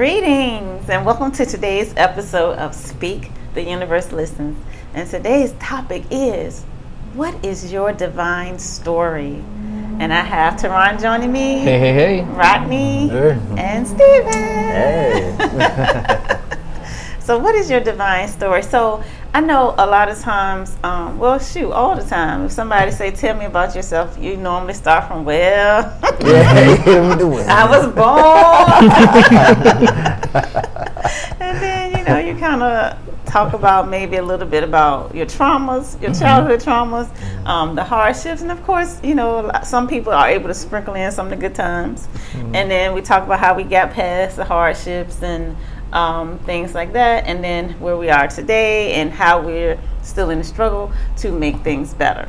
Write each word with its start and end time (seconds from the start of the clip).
Greetings 0.00 0.90
and 0.90 1.06
welcome 1.06 1.32
to 1.32 1.46
today's 1.46 1.94
episode 1.96 2.58
of 2.58 2.74
Speak, 2.74 3.30
the 3.54 3.62
Universe 3.62 4.12
Listens. 4.12 4.62
And 4.92 5.08
today's 5.08 5.52
topic 5.58 6.02
is 6.10 6.64
What 7.14 7.42
is 7.42 7.72
your 7.72 7.94
divine 7.94 8.58
story? 8.58 9.42
And 9.98 10.12
I 10.12 10.20
have 10.20 10.56
Teron 10.60 11.00
joining 11.00 11.32
me. 11.32 11.60
Hey, 11.60 11.78
hey, 11.78 11.92
hey. 11.94 12.24
Rodney 12.24 13.08
Hey. 13.08 13.38
and 13.56 13.88
Steven. 13.88 14.32
Hey. 14.34 16.40
So, 17.20 17.38
what 17.38 17.54
is 17.56 17.68
your 17.70 17.80
divine 17.80 18.28
story? 18.28 18.62
So, 18.62 19.02
I 19.36 19.40
know 19.40 19.74
a 19.76 19.84
lot 19.86 20.08
of 20.08 20.18
times, 20.18 20.74
um, 20.82 21.18
well, 21.18 21.38
shoot, 21.38 21.70
all 21.70 21.94
the 21.94 22.02
time. 22.02 22.46
If 22.46 22.52
somebody 22.52 22.90
say, 22.90 23.10
"Tell 23.10 23.36
me 23.36 23.44
about 23.44 23.74
yourself," 23.74 24.16
you 24.18 24.34
normally 24.38 24.72
start 24.72 25.08
from, 25.08 25.26
"Well, 25.26 25.92
yeah, 26.22 26.76
him 26.76 27.18
doing. 27.24 27.46
I 27.46 27.66
was 27.68 27.86
born," 27.92 28.90
and 31.40 31.60
then 31.62 31.98
you 31.98 32.04
know 32.04 32.18
you 32.18 32.34
kind 32.36 32.62
of 32.62 32.96
talk 33.26 33.52
about 33.52 33.90
maybe 33.90 34.16
a 34.16 34.22
little 34.22 34.48
bit 34.48 34.64
about 34.64 35.14
your 35.14 35.26
traumas, 35.26 36.00
your 36.00 36.14
childhood 36.14 36.60
traumas, 36.60 37.10
um, 37.44 37.74
the 37.74 37.84
hardships, 37.84 38.40
and 38.40 38.50
of 38.50 38.64
course, 38.64 38.98
you 39.04 39.14
know, 39.14 39.50
some 39.62 39.86
people 39.86 40.14
are 40.14 40.30
able 40.30 40.48
to 40.48 40.54
sprinkle 40.54 40.94
in 40.94 41.12
some 41.12 41.26
of 41.26 41.30
the 41.30 41.36
good 41.36 41.54
times, 41.54 42.08
and 42.54 42.70
then 42.70 42.94
we 42.94 43.02
talk 43.02 43.22
about 43.24 43.38
how 43.38 43.52
we 43.52 43.64
got 43.64 43.90
past 43.90 44.36
the 44.36 44.44
hardships 44.46 45.22
and 45.22 45.54
um, 45.92 46.38
things 46.40 46.74
like 46.74 46.92
that, 46.92 47.26
and 47.26 47.42
then 47.42 47.70
where 47.80 47.96
we 47.96 48.10
are 48.10 48.28
today 48.28 48.94
and 48.94 49.10
how 49.10 49.40
we're 49.40 49.78
still 50.02 50.30
in 50.30 50.38
the 50.38 50.44
struggle 50.44 50.92
to 51.18 51.32
make 51.32 51.58
things 51.60 51.94
better. 51.94 52.28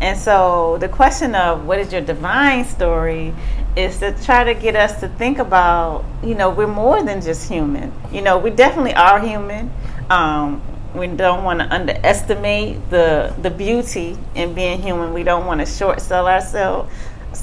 And 0.00 0.18
so 0.18 0.76
the 0.78 0.88
question 0.88 1.34
of 1.34 1.66
what 1.66 1.78
is 1.78 1.92
your 1.92 2.02
divine 2.02 2.64
story 2.64 3.34
is 3.76 3.98
to 3.98 4.12
try 4.24 4.44
to 4.44 4.54
get 4.54 4.76
us 4.76 5.00
to 5.00 5.08
think 5.08 5.38
about, 5.38 6.04
you 6.22 6.34
know, 6.34 6.50
we're 6.50 6.66
more 6.66 7.02
than 7.02 7.20
just 7.20 7.48
human. 7.48 7.92
You 8.12 8.22
know, 8.22 8.38
we 8.38 8.50
definitely 8.50 8.94
are 8.94 9.20
human. 9.20 9.70
Um, 10.10 10.62
we 10.94 11.06
don't 11.08 11.42
want 11.42 11.58
to 11.60 11.72
underestimate 11.74 12.90
the 12.90 13.34
the 13.42 13.50
beauty 13.50 14.16
in 14.34 14.54
being 14.54 14.80
human. 14.80 15.12
We 15.12 15.24
don't 15.24 15.46
want 15.46 15.60
to 15.60 15.66
short 15.66 16.00
sell 16.00 16.28
ourselves 16.28 16.92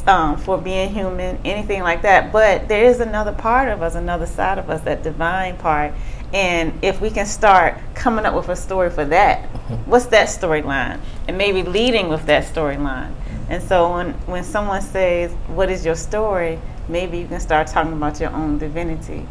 um, 0.08 0.38
for 0.38 0.58
being 0.58 0.94
human, 0.94 1.39
anything 1.45 1.81
like 1.81 2.02
that. 2.03 2.31
But 2.31 2.67
there 2.67 2.86
is 2.86 3.00
another 3.00 3.31
part 3.31 3.70
of 3.70 3.81
us, 3.81 3.95
another 3.95 4.25
side 4.25 4.58
of 4.58 4.70
us, 4.70 4.81
that 4.81 5.03
divine 5.03 5.58
part. 5.58 5.94
And 6.33 6.73
if 6.81 7.02
we 7.02 7.09
can 7.09 7.25
start 7.25 7.78
coming 7.94 8.25
up 8.25 8.33
with 8.33 8.50
a 8.50 8.56
story 8.56 8.89
for 8.89 9.06
that, 9.06 9.45
what's 9.86 10.06
that 10.08 10.28
storyline? 10.28 11.00
And 11.28 11.38
maybe 11.38 11.64
leading 11.64 12.09
with 12.09 12.25
that 12.28 12.45
storyline. 12.45 13.14
And 13.50 13.61
so 13.61 13.94
when, 13.94 14.14
when 14.28 14.44
someone 14.44 14.81
says, 14.81 15.31
What 15.48 15.70
is 15.70 15.86
your 15.86 15.95
story? 15.95 16.59
maybe 16.88 17.17
you 17.17 17.28
can 17.28 17.39
start 17.39 17.67
talking 17.67 17.94
about 17.94 18.20
your 18.20 18.31
own 18.31 18.58
divinity. 18.58 19.26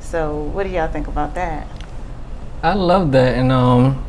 So, 0.00 0.36
what 0.36 0.64
do 0.64 0.70
y'all 0.70 0.88
think 0.88 1.06
about 1.06 1.34
that? 1.34 1.66
I 2.62 2.74
love 2.74 3.12
that, 3.12 3.34
and 3.34 3.52
um, 3.52 4.04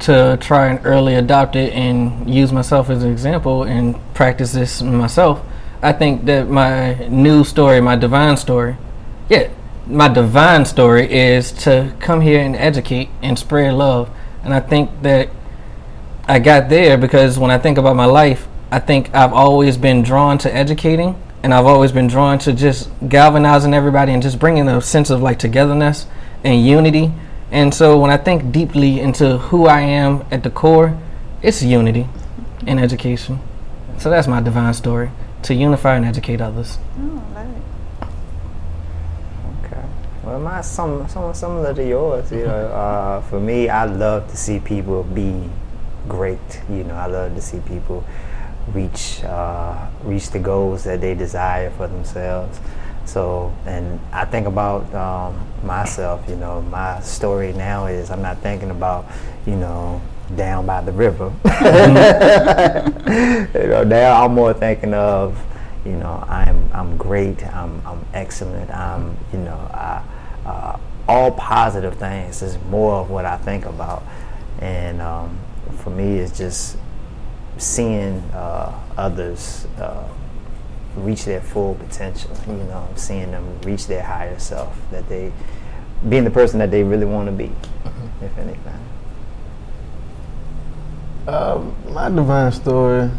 to 0.00 0.38
try 0.40 0.68
and 0.68 0.84
early 0.84 1.14
adopt 1.14 1.56
it 1.56 1.72
and 1.72 2.28
use 2.28 2.52
myself 2.52 2.90
as 2.90 3.02
an 3.02 3.10
example 3.10 3.62
and 3.64 3.96
practice 4.14 4.52
this 4.52 4.82
myself. 4.82 5.42
I 5.82 5.92
think 5.92 6.24
that 6.26 6.48
my 6.48 7.06
new 7.08 7.44
story, 7.44 7.80
my 7.80 7.96
divine 7.96 8.36
story, 8.36 8.76
yeah, 9.28 9.48
my 9.86 10.08
divine 10.08 10.64
story 10.64 11.10
is 11.12 11.52
to 11.52 11.94
come 12.00 12.20
here 12.20 12.40
and 12.40 12.56
educate 12.56 13.08
and 13.22 13.38
spread 13.38 13.74
love. 13.74 14.10
And 14.42 14.52
I 14.52 14.60
think 14.60 15.02
that 15.02 15.30
I 16.28 16.38
got 16.38 16.68
there 16.68 16.98
because 16.98 17.38
when 17.38 17.50
I 17.50 17.58
think 17.58 17.78
about 17.78 17.96
my 17.96 18.04
life, 18.04 18.48
I 18.70 18.80
think 18.80 19.14
I've 19.14 19.32
always 19.32 19.76
been 19.76 20.02
drawn 20.02 20.38
to 20.38 20.54
educating 20.54 21.20
and 21.42 21.54
I've 21.54 21.66
always 21.66 21.92
been 21.92 22.08
drawn 22.08 22.38
to 22.40 22.52
just 22.52 22.90
galvanizing 23.08 23.72
everybody 23.72 24.12
and 24.12 24.22
just 24.22 24.40
bringing 24.40 24.66
a 24.66 24.80
sense 24.80 25.10
of 25.10 25.22
like 25.22 25.38
togetherness 25.38 26.06
and 26.42 26.66
unity. 26.66 27.12
And 27.50 27.72
so 27.72 27.98
when 27.98 28.10
I 28.10 28.16
think 28.16 28.52
deeply 28.52 29.00
into 29.00 29.38
who 29.38 29.66
I 29.66 29.80
am 29.80 30.24
at 30.30 30.42
the 30.42 30.50
core, 30.50 30.98
it's 31.42 31.62
unity 31.62 32.08
and 32.66 32.80
education. 32.80 33.40
So 33.98 34.10
that's 34.10 34.26
my 34.26 34.40
divine 34.40 34.74
story 34.74 35.10
to 35.42 35.54
unify 35.54 35.96
and 35.96 36.04
educate 36.04 36.40
others. 36.40 36.78
Oh. 36.98 37.22
Okay. 39.64 39.82
Well, 40.24 40.40
my 40.40 40.60
some 40.60 41.08
some 41.08 41.32
similar 41.34 41.72
to 41.74 41.86
yours. 41.86 42.32
You 42.32 42.44
know, 42.44 42.66
uh, 42.66 43.20
for 43.22 43.38
me, 43.38 43.68
I 43.68 43.84
love 43.84 44.28
to 44.30 44.36
see 44.36 44.58
people 44.58 45.04
be 45.04 45.48
great. 46.08 46.62
You 46.68 46.84
know, 46.84 46.94
I 46.94 47.06
love 47.06 47.34
to 47.34 47.40
see 47.40 47.60
people 47.60 48.04
reach 48.74 49.22
uh, 49.24 49.86
reach 50.02 50.30
the 50.30 50.40
goals 50.40 50.84
that 50.84 51.00
they 51.00 51.14
desire 51.14 51.70
for 51.70 51.86
themselves. 51.86 52.58
So, 53.06 53.54
and 53.66 54.00
I 54.12 54.24
think 54.24 54.46
about 54.46 54.92
um, 54.94 55.40
myself. 55.62 56.28
You 56.28 56.36
know, 56.36 56.60
my 56.62 57.00
story 57.00 57.52
now 57.52 57.86
is 57.86 58.10
I'm 58.10 58.20
not 58.20 58.38
thinking 58.38 58.70
about 58.70 59.06
you 59.46 59.56
know 59.56 60.02
down 60.34 60.66
by 60.66 60.80
the 60.80 60.92
river. 60.92 61.32
you 63.54 63.68
know, 63.68 63.84
now 63.84 64.24
I'm 64.24 64.34
more 64.34 64.52
thinking 64.52 64.92
of 64.92 65.40
you 65.84 65.92
know 65.92 66.24
I'm 66.28 66.68
I'm 66.72 66.96
great. 66.96 67.46
I'm 67.46 67.80
I'm 67.86 68.04
excellent. 68.12 68.70
I'm 68.70 69.16
you 69.32 69.38
know 69.38 69.70
I, 69.72 70.02
uh, 70.44 70.78
all 71.08 71.30
positive 71.30 71.94
things 71.94 72.42
is 72.42 72.58
more 72.68 72.96
of 72.96 73.08
what 73.08 73.24
I 73.24 73.36
think 73.36 73.66
about, 73.66 74.02
and 74.58 75.00
um, 75.00 75.38
for 75.78 75.90
me 75.90 76.18
it's 76.18 76.36
just 76.36 76.76
seeing 77.56 78.18
uh, 78.34 78.78
others 78.96 79.66
uh, 79.78 80.08
reach 80.96 81.24
their 81.24 81.40
full 81.40 81.74
potential. 81.74 82.30
You 82.46 82.54
know, 82.54 82.88
seeing 82.96 83.30
them 83.30 83.60
reach 83.62 83.86
their 83.86 84.02
higher 84.02 84.38
self. 84.38 84.76
That 84.90 85.08
they 85.08 85.32
being 86.08 86.24
the 86.24 86.30
person 86.30 86.58
that 86.58 86.70
they 86.70 86.82
really 86.82 87.06
want 87.06 87.26
to 87.26 87.32
be, 87.32 87.50
if 88.22 88.36
anything. 88.38 88.80
Um, 91.26 91.74
my 91.92 92.08
divine 92.08 92.52
story. 92.52 93.10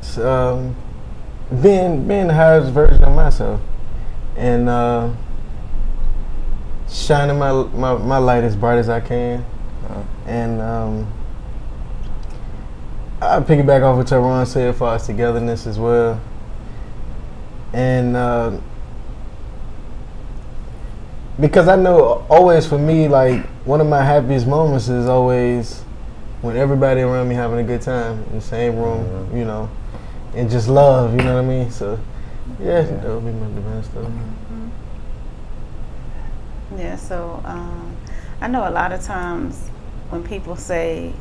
is, 0.00 0.18
um, 0.18 0.74
being 1.62 2.06
being 2.08 2.28
the 2.28 2.34
highest 2.34 2.72
version 2.72 3.04
of 3.04 3.14
myself, 3.14 3.60
and 4.36 4.68
uh, 4.68 5.10
shining 6.88 7.38
my, 7.38 7.52
my 7.52 7.94
my 7.98 8.18
light 8.18 8.44
as 8.44 8.56
bright 8.56 8.78
as 8.78 8.88
I 8.88 9.00
can, 9.00 9.44
Uh, 9.88 10.02
and 10.26 10.60
um, 10.60 11.12
I 13.24 13.40
piggyback 13.40 13.82
off 13.82 13.96
what 13.96 14.06
Teron 14.06 14.46
said 14.46 14.74
for 14.74 14.78
far 14.80 14.94
as 14.96 15.06
togetherness 15.06 15.66
as 15.66 15.78
well, 15.78 16.20
and 17.72 18.16
uh, 18.16 18.52
because 21.40 21.68
I 21.68 21.76
know 21.76 22.24
always 22.28 22.66
for 22.66 22.78
me 22.78 23.08
like 23.08 23.44
one 23.64 23.80
of 23.80 23.86
my 23.86 24.02
happiest 24.02 24.46
moments 24.46 24.88
is 24.88 25.06
always 25.06 25.80
when 26.42 26.56
everybody 26.56 27.00
around 27.00 27.28
me 27.28 27.34
having 27.34 27.58
a 27.58 27.62
good 27.64 27.80
time 27.80 28.22
in 28.30 28.34
the 28.34 28.40
same 28.40 28.76
room, 28.76 29.04
Mhm. 29.04 29.38
you 29.38 29.44
know, 29.46 29.68
and 30.34 30.50
just 30.50 30.68
love, 30.68 31.12
you 31.12 31.22
know 31.22 31.34
what 31.36 31.44
I 31.44 31.48
mean? 31.48 31.70
So, 31.70 31.98
yeah, 32.62 32.82
that 32.82 33.04
would 33.08 33.24
be 33.24 33.32
my 33.32 33.46
divine 33.54 33.82
story. 33.82 34.06
Yeah, 36.76 36.96
so 36.96 37.40
um, 37.44 37.96
I 38.40 38.48
know 38.48 38.68
a 38.68 38.70
lot 38.70 38.92
of 38.92 39.00
times 39.02 39.70
when 40.10 40.22
people 40.22 40.56
say 40.56 41.12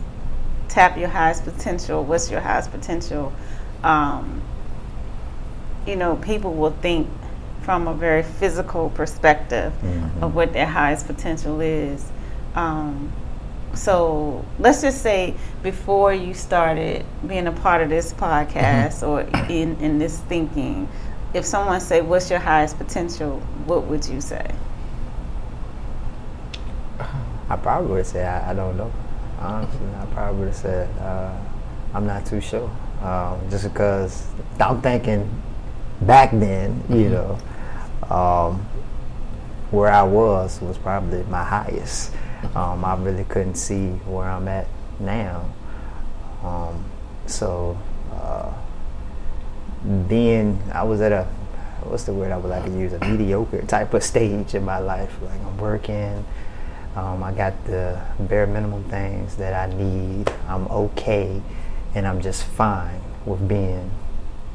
tap 0.73 0.97
your 0.97 1.07
highest 1.09 1.43
potential, 1.43 2.03
what's 2.03 2.31
your 2.31 2.39
highest 2.39 2.71
potential? 2.71 3.31
Um, 3.83 4.41
you 5.85 5.95
know, 5.95 6.15
people 6.15 6.53
will 6.53 6.71
think 6.81 7.07
from 7.61 7.87
a 7.87 7.93
very 7.93 8.23
physical 8.23 8.89
perspective 8.89 9.71
Mhm. 9.83 10.23
of 10.23 10.33
what 10.35 10.51
their 10.51 10.65
highest 10.65 11.05
potential 11.05 11.61
is. 11.61 12.03
Um, 12.55 13.11
so 13.75 14.43
let's 14.59 14.81
just 14.81 15.01
say 15.01 15.35
before 15.61 16.11
you 16.11 16.33
started 16.33 17.05
being 17.27 17.45
a 17.47 17.51
part 17.51 17.81
of 17.81 17.89
this 17.89 18.11
podcast 18.13 19.07
or 19.07 19.21
in, 19.49 19.77
in 19.79 19.99
this 19.99 20.17
thinking, 20.27 20.87
if 21.35 21.45
someone 21.45 21.81
say, 21.81 22.01
"What's 22.01 22.29
your 22.31 22.39
highest 22.39 22.77
potential?" 22.79 23.41
What 23.65 23.85
would 23.85 24.07
you 24.07 24.21
say? 24.21 24.45
I 27.49 27.55
probably 27.57 27.91
would 27.91 28.05
say 28.05 28.25
I, 28.25 28.51
I 28.51 28.53
don't 28.53 28.77
know. 28.77 28.91
Honestly, 29.43 29.87
I 29.99 30.05
probably 30.13 30.39
would 30.39 30.47
have 30.47 30.55
said 30.55 30.97
uh, 30.99 31.37
I'm 31.93 32.07
not 32.07 32.25
too 32.25 32.39
sure. 32.39 32.69
Um, 33.01 33.41
just 33.49 33.65
because 33.65 34.25
I'm 34.59 34.81
thinking 34.81 35.29
back 36.01 36.31
then, 36.31 36.81
you 36.89 37.09
know, 37.09 37.37
um, 38.09 38.65
where 39.69 39.91
I 39.91 40.03
was 40.03 40.61
was 40.61 40.77
probably 40.77 41.23
my 41.23 41.43
highest. 41.43 42.13
Um, 42.55 42.85
I 42.85 42.95
really 42.95 43.25
couldn't 43.25 43.55
see 43.55 43.89
where 44.05 44.29
I'm 44.29 44.47
at 44.47 44.67
now. 44.99 45.51
Um, 46.43 46.85
so 47.25 47.77
uh, 48.13 48.53
being, 50.07 50.61
I 50.73 50.83
was 50.83 51.01
at 51.01 51.11
a 51.11 51.27
what's 51.83 52.03
the 52.03 52.13
word 52.13 52.31
I 52.31 52.37
would 52.37 52.49
like 52.49 52.65
to 52.65 52.71
use? 52.71 52.93
A 52.93 52.99
mediocre 52.99 53.61
type 53.63 53.93
of 53.93 54.03
stage 54.03 54.55
in 54.55 54.63
my 54.63 54.79
life. 54.79 55.13
Like 55.21 55.41
I'm 55.41 55.57
working. 55.57 56.25
Um, 56.95 57.23
I 57.23 57.31
got 57.31 57.65
the 57.65 57.99
bare 58.19 58.45
minimum 58.45 58.83
things 58.85 59.35
that 59.37 59.53
I 59.53 59.73
need. 59.75 60.31
I'm 60.47 60.67
okay, 60.67 61.41
and 61.95 62.07
I'm 62.07 62.21
just 62.21 62.43
fine 62.43 63.01
with 63.25 63.47
being 63.47 63.89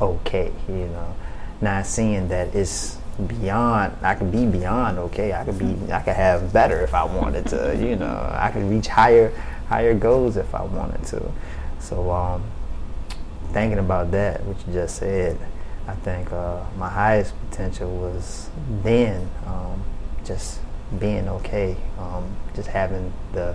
okay. 0.01 0.53
You 0.69 0.87
know, 0.87 1.17
not 1.61 1.87
seeing 1.87 2.29
that 2.29 2.55
it's 2.55 2.99
beyond. 3.27 3.97
I 4.03 4.15
could 4.15 4.31
be 4.31 4.47
beyond 4.47 4.99
okay. 4.99 5.33
I 5.33 5.45
could 5.45 5.59
be. 5.59 5.77
I 5.93 6.01
could 6.01 6.15
have 6.15 6.53
better 6.53 6.81
if 6.81 6.95
I 6.95 7.05
wanted 7.05 7.47
to. 7.49 7.77
You 7.77 7.97
know, 7.97 8.31
I 8.33 8.51
could 8.53 8.65
reach 8.65 8.87
higher 8.87 9.31
higher 9.69 9.95
goals 9.95 10.37
if 10.37 10.55
I 10.55 10.63
wanted 10.63 11.05
to. 11.07 11.33
So 11.81 12.11
um, 12.11 12.45
thinking 13.53 13.79
about 13.79 14.11
that, 14.13 14.45
what 14.45 14.57
you 14.67 14.73
just 14.73 14.97
said, 14.97 15.39
I 15.87 15.95
think 15.95 16.33
uh, 16.33 16.63
my 16.77 16.89
highest 16.89 17.35
potential 17.51 17.91
was 17.97 18.49
then 18.83 19.29
um, 19.47 19.83
just 20.25 20.61
being 20.99 21.29
okay, 21.29 21.77
um, 21.99 22.25
just 22.55 22.69
having 22.69 23.13
the 23.33 23.55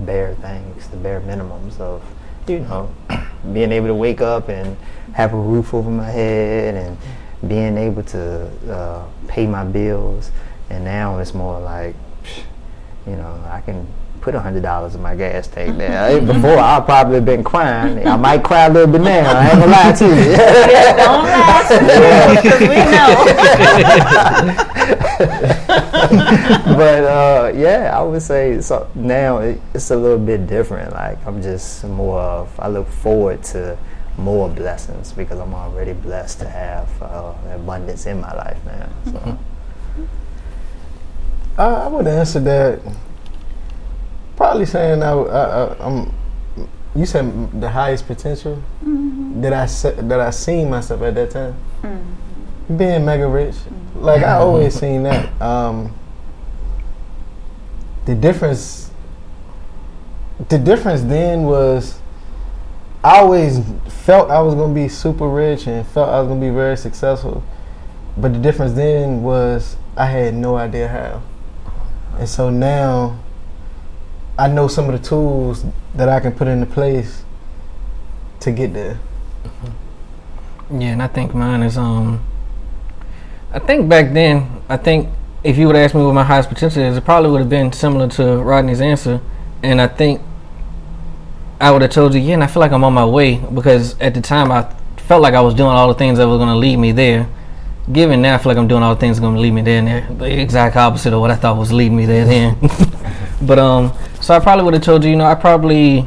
bare 0.00 0.34
things, 0.36 0.88
the 0.88 0.96
bare 0.96 1.20
minimums 1.20 1.78
of, 1.80 2.02
you 2.46 2.60
know, 2.60 2.92
being 3.52 3.72
able 3.72 3.86
to 3.86 3.94
wake 3.94 4.20
up 4.20 4.48
and 4.48 4.76
have 5.14 5.32
a 5.34 5.36
roof 5.36 5.74
over 5.74 5.90
my 5.90 6.10
head 6.10 6.74
and 6.74 6.96
being 7.48 7.76
able 7.76 8.02
to 8.02 8.50
uh, 8.70 9.06
pay 9.28 9.46
my 9.46 9.64
bills. 9.64 10.30
And 10.70 10.84
now 10.84 11.18
it's 11.18 11.34
more 11.34 11.60
like, 11.60 11.94
you 13.06 13.16
know, 13.16 13.42
I 13.48 13.60
can 13.60 13.86
put 14.20 14.34
a 14.34 14.40
hundred 14.40 14.62
dollars 14.62 14.94
in 14.94 15.00
my 15.02 15.14
gas 15.16 15.46
tank 15.48 15.76
now. 15.76 16.18
Before 16.32 16.58
I 16.58 16.80
probably 16.80 17.20
been 17.20 17.44
crying. 17.44 18.06
I 18.06 18.16
might 18.16 18.42
cry 18.44 18.66
a 18.66 18.70
little 18.70 18.92
bit 18.92 19.00
now. 19.00 19.32
I 19.32 19.48
ain't 19.48 19.60
gonna 19.60 19.70
lie 19.70 19.92
to 19.92 20.04
you. 20.04 20.14
Yeah, 20.68 20.96
don't 20.96 21.24
lie 21.24 21.64
because 22.42 22.60
we 22.60 22.76
know. 25.78 25.84
but 26.76 27.04
uh, 27.04 27.52
yeah, 27.54 27.92
I 27.98 28.02
would 28.02 28.22
say 28.22 28.60
so. 28.60 28.90
Now 28.94 29.38
it, 29.38 29.60
it's 29.74 29.90
a 29.90 29.96
little 29.96 30.18
bit 30.18 30.46
different. 30.46 30.92
Like 30.92 31.24
I'm 31.26 31.42
just 31.42 31.84
more 31.84 32.20
of. 32.20 32.60
I 32.60 32.68
look 32.68 32.88
forward 32.88 33.42
to 33.54 33.78
more 34.16 34.48
blessings 34.48 35.12
because 35.12 35.38
I'm 35.38 35.54
already 35.54 35.92
blessed 35.92 36.40
to 36.40 36.48
have 36.48 36.88
uh, 37.02 37.32
abundance 37.54 38.06
in 38.06 38.20
my 38.20 38.34
life 38.34 38.58
now. 38.64 38.88
So. 39.04 39.38
I, 41.58 41.64
I 41.64 41.86
would 41.88 42.06
answer 42.06 42.40
that 42.40 42.80
probably 44.36 44.66
saying 44.66 45.02
I, 45.02 45.12
I, 45.12 45.86
am 45.86 46.14
You 46.94 47.06
said 47.06 47.60
the 47.60 47.68
highest 47.68 48.06
potential 48.06 48.62
Mm-hmm. 48.84 49.42
that 49.42 49.52
I 49.52 49.66
se- 49.66 49.96
that 49.98 50.20
I 50.20 50.30
seen 50.30 50.70
myself 50.70 51.02
at 51.02 51.14
that 51.14 51.30
time. 51.30 51.54
Mm-hmm. 51.82 52.27
Being 52.76 53.04
mega 53.04 53.26
rich, 53.26 53.54
like 53.96 54.22
I 54.22 54.34
always 54.34 54.74
seen 54.80 55.04
that. 55.04 55.40
Um, 55.40 55.94
the 58.04 58.14
difference, 58.14 58.90
the 60.48 60.58
difference 60.58 61.02
then 61.02 61.44
was, 61.44 62.00
I 63.02 63.18
always 63.18 63.60
felt 63.88 64.30
I 64.30 64.40
was 64.42 64.54
gonna 64.54 64.74
be 64.74 64.88
super 64.88 65.28
rich 65.28 65.66
and 65.66 65.86
felt 65.86 66.08
I 66.08 66.20
was 66.20 66.28
gonna 66.28 66.40
be 66.40 66.50
very 66.50 66.76
successful, 66.76 67.42
but 68.16 68.32
the 68.32 68.38
difference 68.38 68.74
then 68.74 69.22
was 69.22 69.76
I 69.96 70.06
had 70.06 70.34
no 70.34 70.56
idea 70.56 70.88
how, 70.88 71.22
and 72.18 72.28
so 72.28 72.50
now. 72.50 73.18
I 74.38 74.46
know 74.46 74.68
some 74.68 74.88
of 74.88 74.92
the 74.92 75.04
tools 75.04 75.64
that 75.96 76.08
I 76.08 76.20
can 76.20 76.30
put 76.30 76.46
into 76.46 76.64
place 76.64 77.24
to 78.38 78.52
get 78.52 78.72
there. 78.72 79.00
Yeah, 80.70 80.92
and 80.92 81.02
I 81.02 81.08
think 81.08 81.34
mine 81.34 81.64
is 81.64 81.76
um. 81.76 82.24
I 83.50 83.58
think 83.58 83.88
back 83.88 84.12
then, 84.12 84.62
I 84.68 84.76
think 84.76 85.08
if 85.42 85.56
you 85.56 85.66
would 85.66 85.76
ask 85.76 85.94
me 85.94 86.02
what 86.02 86.14
my 86.14 86.24
highest 86.24 86.50
potential 86.50 86.82
is, 86.82 86.96
it 86.96 87.04
probably 87.04 87.30
would 87.30 87.40
have 87.40 87.48
been 87.48 87.72
similar 87.72 88.08
to 88.08 88.42
Rodney's 88.42 88.82
answer, 88.82 89.20
and 89.62 89.80
I 89.80 89.88
think 89.88 90.20
I 91.58 91.70
would 91.70 91.80
have 91.80 91.90
told 91.90 92.12
you, 92.12 92.20
yeah, 92.20 92.34
and 92.34 92.44
I 92.44 92.46
feel 92.46 92.60
like 92.60 92.72
I'm 92.72 92.84
on 92.84 92.92
my 92.92 93.06
way 93.06 93.36
because 93.36 93.98
at 94.00 94.12
the 94.12 94.20
time 94.20 94.52
I 94.52 94.70
felt 94.98 95.22
like 95.22 95.32
I 95.32 95.40
was 95.40 95.54
doing 95.54 95.70
all 95.70 95.88
the 95.88 95.94
things 95.94 96.18
that 96.18 96.28
were 96.28 96.36
going 96.36 96.50
to 96.50 96.56
lead 96.56 96.76
me 96.76 96.92
there. 96.92 97.26
Given 97.90 98.20
now, 98.20 98.34
I 98.34 98.38
feel 98.38 98.50
like 98.50 98.58
I'm 98.58 98.68
doing 98.68 98.82
all 98.82 98.94
the 98.94 99.00
things 99.00 99.16
that 99.16 99.22
are 99.22 99.26
going 99.26 99.36
to 99.36 99.40
lead 99.40 99.54
me 99.54 99.62
there, 99.62 99.78
and 99.78 100.20
the 100.20 100.40
exact 100.40 100.76
opposite 100.76 101.14
of 101.14 101.20
what 101.20 101.30
I 101.30 101.36
thought 101.36 101.56
was 101.56 101.72
leading 101.72 101.96
me 101.96 102.04
there 102.04 102.26
then. 102.26 102.58
but 103.42 103.58
um, 103.58 103.94
so 104.20 104.34
I 104.34 104.40
probably 104.40 104.66
would 104.66 104.74
have 104.74 104.82
told 104.82 105.04
you, 105.04 105.10
you 105.10 105.16
know, 105.16 105.24
I 105.24 105.34
probably, 105.34 106.06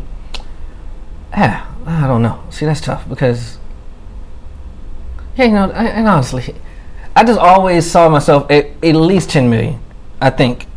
yeah, 1.31 1.65
I 1.88 2.05
don't 2.05 2.21
know. 2.21 2.43
See, 2.51 2.67
that's 2.67 2.81
tough 2.81 3.09
because, 3.09 3.57
yeah, 5.35 5.45
you 5.45 5.53
know, 5.53 5.71
and 5.71 6.07
honestly, 6.07 6.53
I 7.16 7.24
just 7.24 7.40
always 7.40 7.90
saw 7.90 8.10
myself 8.10 8.50
at 8.50 8.68
at 8.84 8.96
least 8.96 9.30
ten 9.30 9.50
million. 9.50 9.80
I 10.22 10.30
think 10.30 10.68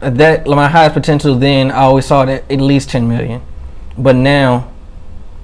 that 0.00 0.46
my 0.46 0.68
highest 0.68 0.94
potential 0.94 1.36
then 1.36 1.70
I 1.70 1.82
always 1.82 2.06
saw 2.06 2.24
that 2.24 2.50
at 2.50 2.60
least 2.60 2.90
ten 2.90 3.08
million, 3.08 3.42
but 3.96 4.16
now 4.16 4.72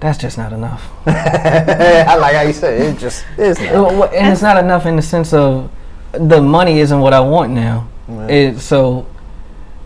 that's 0.01 0.19
just 0.19 0.39
not 0.39 0.53
enough. 0.53 0.91
I 1.07 2.17
like 2.17 2.35
how 2.37 2.43
you 2.43 2.53
said 2.53 2.81
it. 2.81 2.99
Just 2.99 3.25
it's 3.37 3.61
not. 3.61 4.15
And 4.15 4.33
it's 4.33 4.43
not 4.43 4.57
enough 4.57 4.87
in 4.87 4.97
the 4.97 5.03
sense 5.03 5.33
of 5.33 5.71
the 6.13 6.41
money 6.41 6.79
isn't 6.79 7.01
what 7.01 7.13
I 7.13 7.21
want 7.21 7.53
now. 7.53 7.89
Right. 8.07 8.31
It, 8.31 8.61
so 8.61 9.07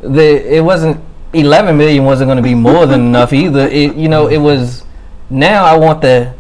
the 0.01 0.57
it 0.57 0.61
wasn't 0.63 1.03
eleven 1.33 1.79
million 1.79 2.05
wasn't 2.05 2.29
going 2.29 2.37
to 2.37 2.43
be 2.43 2.55
more 2.55 2.87
than 2.87 3.01
enough 3.01 3.33
either. 3.33 3.69
It 3.69 3.97
you 3.97 4.09
know 4.09 4.27
it 4.27 4.39
was 4.39 4.85
now 5.31 5.65
I 5.65 5.77
want 5.77 6.03
the 6.03 6.35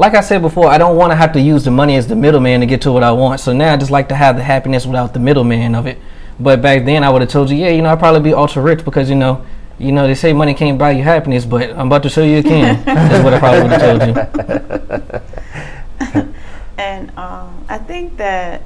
like 0.00 0.14
I 0.14 0.22
said 0.22 0.40
before 0.40 0.66
I 0.68 0.78
don't 0.78 0.96
want 0.96 1.12
to 1.12 1.14
have 1.14 1.34
to 1.34 1.40
use 1.40 1.62
the 1.62 1.70
money 1.70 1.94
as 1.94 2.08
the 2.08 2.16
middleman 2.16 2.60
to 2.60 2.66
get 2.66 2.80
to 2.82 2.92
what 2.92 3.02
I 3.02 3.12
want. 3.12 3.38
So 3.38 3.52
now 3.52 3.74
I 3.74 3.76
just 3.76 3.90
like 3.90 4.08
to 4.08 4.14
have 4.14 4.36
the 4.36 4.42
happiness 4.42 4.86
without 4.86 5.12
the 5.12 5.20
middleman 5.20 5.74
of 5.74 5.86
it. 5.86 5.98
But 6.40 6.62
back 6.62 6.86
then 6.86 7.04
I 7.04 7.10
would 7.10 7.20
have 7.20 7.30
told 7.30 7.50
you 7.50 7.56
yeah 7.56 7.68
you 7.68 7.82
know 7.82 7.90
I'd 7.90 7.98
probably 7.98 8.22
be 8.22 8.32
ultra 8.34 8.62
rich 8.62 8.84
because 8.84 9.10
you 9.10 9.16
know. 9.16 9.44
You 9.78 9.92
know, 9.92 10.06
they 10.06 10.14
say 10.14 10.34
money 10.34 10.52
can't 10.52 10.76
buy 10.76 10.90
you 10.90 11.02
happiness, 11.02 11.46
but 11.46 11.70
I'm 11.70 11.86
about 11.86 12.02
to 12.02 12.10
show 12.10 12.22
you 12.22 12.36
it 12.36 12.44
can. 12.44 12.84
That's 12.84 13.24
what 13.24 13.32
I 13.32 13.38
probably 13.38 13.62
would 13.62 13.80
have 13.80 13.80
told 13.80 15.22
you. 16.20 16.24
And 16.76 17.10
um, 17.18 17.64
I 17.68 17.78
think 17.78 18.18
that 18.18 18.60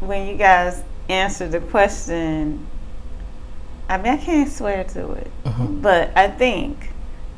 when 0.00 0.26
you 0.26 0.36
guys 0.36 0.82
answered 1.10 1.52
the 1.52 1.60
question, 1.60 2.66
I 3.88 3.98
mean, 3.98 4.12
I 4.12 4.16
can't 4.16 4.50
swear 4.50 4.84
to 4.84 5.12
it, 5.12 5.30
but 5.82 6.16
I 6.16 6.28
think 6.28 6.90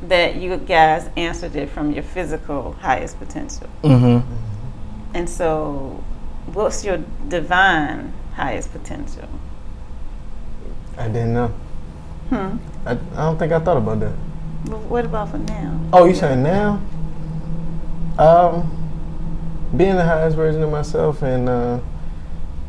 that 0.02 0.36
you 0.36 0.56
guys 0.56 1.10
answered 1.16 1.56
it 1.56 1.68
from 1.70 1.92
your 1.92 2.02
physical 2.02 2.72
highest 2.80 3.18
potential. 3.18 3.66
hmm 3.82 4.18
And 5.14 5.28
so, 5.28 6.02
what's 6.52 6.84
your 6.84 6.98
divine 7.28 8.12
highest 8.34 8.72
potential? 8.72 9.28
I 10.96 11.08
didn't 11.08 11.32
know. 11.34 11.48
Hmm. 12.28 12.56
I, 12.86 12.92
I 12.92 12.96
don't 13.24 13.38
think 13.38 13.52
I 13.52 13.58
thought 13.58 13.76
about 13.76 14.00
that. 14.00 14.12
But 14.66 14.78
what 14.80 15.04
about 15.04 15.30
for 15.30 15.38
now? 15.38 15.80
Oh, 15.92 16.04
you 16.04 16.14
saying 16.14 16.42
now? 16.42 16.80
Um, 18.18 18.74
being 19.76 19.96
the 19.96 20.04
highest 20.04 20.36
version 20.36 20.62
of 20.62 20.70
myself, 20.70 21.22
and 21.22 21.48
uh, 21.48 21.78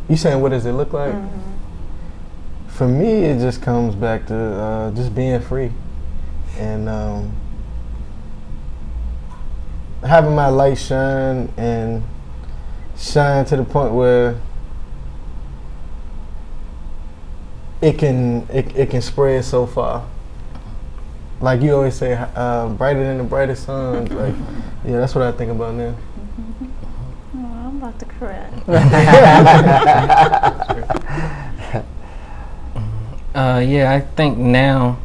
you 0.07 0.15
saying 0.15 0.41
what 0.41 0.49
does 0.49 0.65
it 0.65 0.73
look 0.73 0.93
like? 0.93 1.13
Mhm. 1.13 1.29
For 2.67 2.87
me, 2.87 3.25
it 3.25 3.39
just 3.39 3.61
comes 3.61 3.95
back 3.95 4.25
to 4.27 4.35
uh, 4.35 4.91
just 4.91 5.13
being 5.13 5.39
free, 5.41 5.71
and 6.59 6.89
um, 6.89 7.35
having 10.03 10.35
my 10.35 10.47
light 10.47 10.77
shine 10.77 11.51
and 11.57 12.03
shine 12.97 13.45
to 13.45 13.55
the 13.57 13.63
point 13.63 13.93
where 13.93 14.39
it 17.81 17.97
can 17.97 18.45
it, 18.49 18.75
it 18.75 18.89
can 18.89 19.01
spread 19.01 19.43
so 19.45 19.65
far. 19.65 20.05
Like 21.41 21.61
you 21.61 21.73
always 21.73 21.95
say, 21.95 22.13
uh, 22.35 22.67
brighter 22.67 23.03
than 23.03 23.17
the 23.17 23.23
brightest 23.23 23.65
sun. 23.65 24.07
Like, 24.19 24.35
yeah, 24.85 24.99
that's 24.99 25.15
what 25.15 25.23
I 25.23 25.31
think 25.31 25.51
about 25.51 25.75
now. 25.75 25.95
Oh, 27.35 27.45
I'm 27.45 27.77
about 27.77 27.97
to 27.99 28.05
cry. 28.05 28.49
Uh, 33.35 33.59
yeah, 33.59 33.93
I 33.93 34.01
think 34.01 34.37
now. 34.39 34.97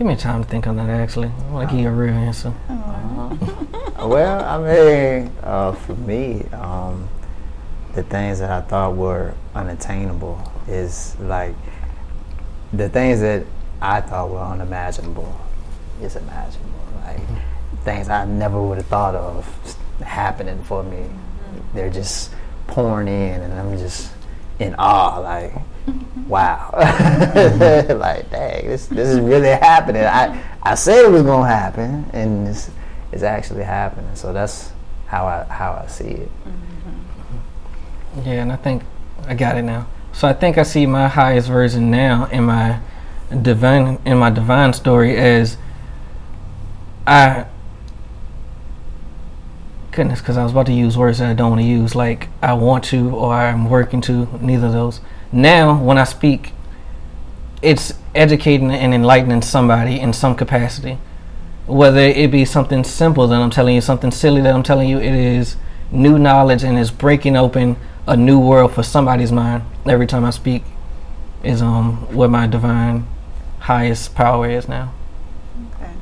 Give 0.00 0.06
me 0.06 0.16
time 0.16 0.42
to 0.42 0.48
think 0.48 0.66
on 0.66 0.76
that. 0.76 0.88
Actually, 0.88 1.28
I 1.28 1.50
want 1.50 1.68
to 1.68 1.76
give 1.76 1.84
you 1.84 1.90
a 1.90 1.92
real 1.92 2.14
answer. 2.14 2.54
Well, 3.98 4.42
I 4.42 4.56
mean, 4.56 5.30
uh, 5.42 5.72
for 5.72 5.94
me, 5.94 6.42
um, 6.54 7.06
the 7.94 8.02
things 8.04 8.38
that 8.38 8.50
I 8.50 8.62
thought 8.62 8.96
were 8.96 9.34
unattainable 9.54 10.50
is 10.66 11.20
like 11.20 11.54
the 12.72 12.88
things 12.88 13.20
that 13.20 13.44
I 13.82 14.00
thought 14.00 14.30
were 14.30 14.40
unimaginable 14.40 15.38
is 16.00 16.16
imaginable. 16.16 16.80
Like 17.04 17.20
things 17.84 18.08
I 18.08 18.24
never 18.24 18.58
would 18.58 18.78
have 18.78 18.86
thought 18.86 19.14
of 19.14 19.76
happening 20.00 20.64
for 20.64 20.82
me. 20.82 21.10
They're 21.74 21.90
just 21.90 22.32
pouring 22.68 23.08
in, 23.08 23.42
and 23.42 23.52
I'm 23.52 23.76
just 23.76 24.14
in 24.60 24.74
awe. 24.78 25.18
Like, 25.18 25.52
wow, 26.28 26.70
mm-hmm. 26.72 27.98
like 27.98 28.30
dang, 28.30 28.66
this 28.66 28.86
this 28.86 29.08
is 29.08 29.20
really 29.20 29.48
happening. 29.48 30.04
I 30.04 30.42
I 30.62 30.74
said 30.74 31.04
it 31.04 31.10
was 31.10 31.22
gonna 31.22 31.48
happen, 31.48 32.08
and 32.12 32.48
it's 32.48 32.70
it's 33.12 33.22
actually 33.22 33.64
happening. 33.64 34.14
So 34.14 34.32
that's 34.32 34.72
how 35.06 35.26
I 35.26 35.44
how 35.44 35.82
I 35.82 35.86
see 35.88 36.04
it. 36.04 36.30
Mm-hmm. 36.44 38.28
Yeah, 38.28 38.42
and 38.42 38.52
I 38.52 38.56
think 38.56 38.82
I 39.26 39.34
got 39.34 39.56
it 39.56 39.62
now. 39.62 39.86
So 40.12 40.28
I 40.28 40.32
think 40.32 40.58
I 40.58 40.62
see 40.64 40.86
my 40.86 41.08
highest 41.08 41.48
version 41.48 41.90
now 41.90 42.26
in 42.26 42.44
my 42.44 42.80
divine 43.42 43.98
in 44.04 44.18
my 44.18 44.30
divine 44.30 44.72
story 44.72 45.16
as 45.16 45.56
I 47.06 47.46
goodness, 49.92 50.20
because 50.20 50.36
I 50.36 50.42
was 50.42 50.52
about 50.52 50.66
to 50.66 50.72
use 50.72 50.96
words 50.96 51.18
that 51.18 51.30
I 51.30 51.34
don't 51.34 51.50
want 51.50 51.62
to 51.62 51.66
use, 51.66 51.94
like 51.94 52.28
I 52.42 52.52
want 52.52 52.84
to 52.84 53.10
or 53.10 53.34
I'm 53.34 53.68
working 53.68 54.00
to. 54.02 54.26
Neither 54.40 54.66
of 54.66 54.72
those. 54.72 55.00
Now, 55.32 55.80
when 55.80 55.98
I 55.98 56.04
speak, 56.04 56.52
it's 57.62 57.94
educating 58.14 58.70
and 58.70 58.92
enlightening 58.92 59.42
somebody 59.42 60.00
in 60.00 60.12
some 60.12 60.34
capacity. 60.34 60.98
Whether 61.66 62.00
it 62.00 62.30
be 62.30 62.44
something 62.44 62.82
simple 62.82 63.28
that 63.28 63.40
I'm 63.40 63.50
telling 63.50 63.74
you, 63.74 63.80
something 63.80 64.10
silly 64.10 64.40
that 64.40 64.52
I'm 64.52 64.62
telling 64.62 64.88
you, 64.88 64.98
it 64.98 65.14
is 65.14 65.56
new 65.92 66.18
knowledge 66.18 66.64
and 66.64 66.78
it's 66.78 66.90
breaking 66.90 67.36
open 67.36 67.76
a 68.06 68.16
new 68.16 68.40
world 68.40 68.72
for 68.72 68.82
somebody's 68.82 69.30
mind 69.30 69.62
every 69.86 70.06
time 70.06 70.24
I 70.24 70.30
speak. 70.30 70.64
Is 71.42 71.62
um 71.62 72.14
where 72.14 72.28
my 72.28 72.46
divine 72.46 73.06
highest 73.60 74.14
power 74.14 74.48
is 74.50 74.68
now. 74.68 74.92
Okay. 75.74 75.92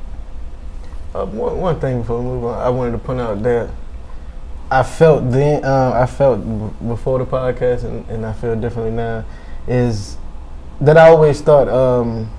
Uh, 1.15 1.25
one, 1.25 1.57
one 1.57 1.79
thing 1.79 2.01
before 2.01 2.19
we 2.19 2.25
move 2.25 2.43
on, 2.43 2.59
I 2.59 2.69
wanted 2.69 2.91
to 2.91 2.97
point 2.97 3.21
out 3.21 3.41
that 3.43 3.69
I 4.71 4.83
felt 4.83 5.31
then, 5.31 5.63
uh, 5.65 5.91
I 5.95 6.05
felt 6.05 6.39
b- 6.39 6.87
before 6.87 7.17
the 7.19 7.25
podcast, 7.25 7.83
and, 7.83 8.07
and 8.09 8.25
I 8.25 8.33
feel 8.33 8.55
differently 8.55 8.91
now, 8.95 9.25
is 9.67 10.17
that 10.81 10.97
I 10.97 11.09
always 11.09 11.41
thought, 11.41 11.67
um, 11.67 12.29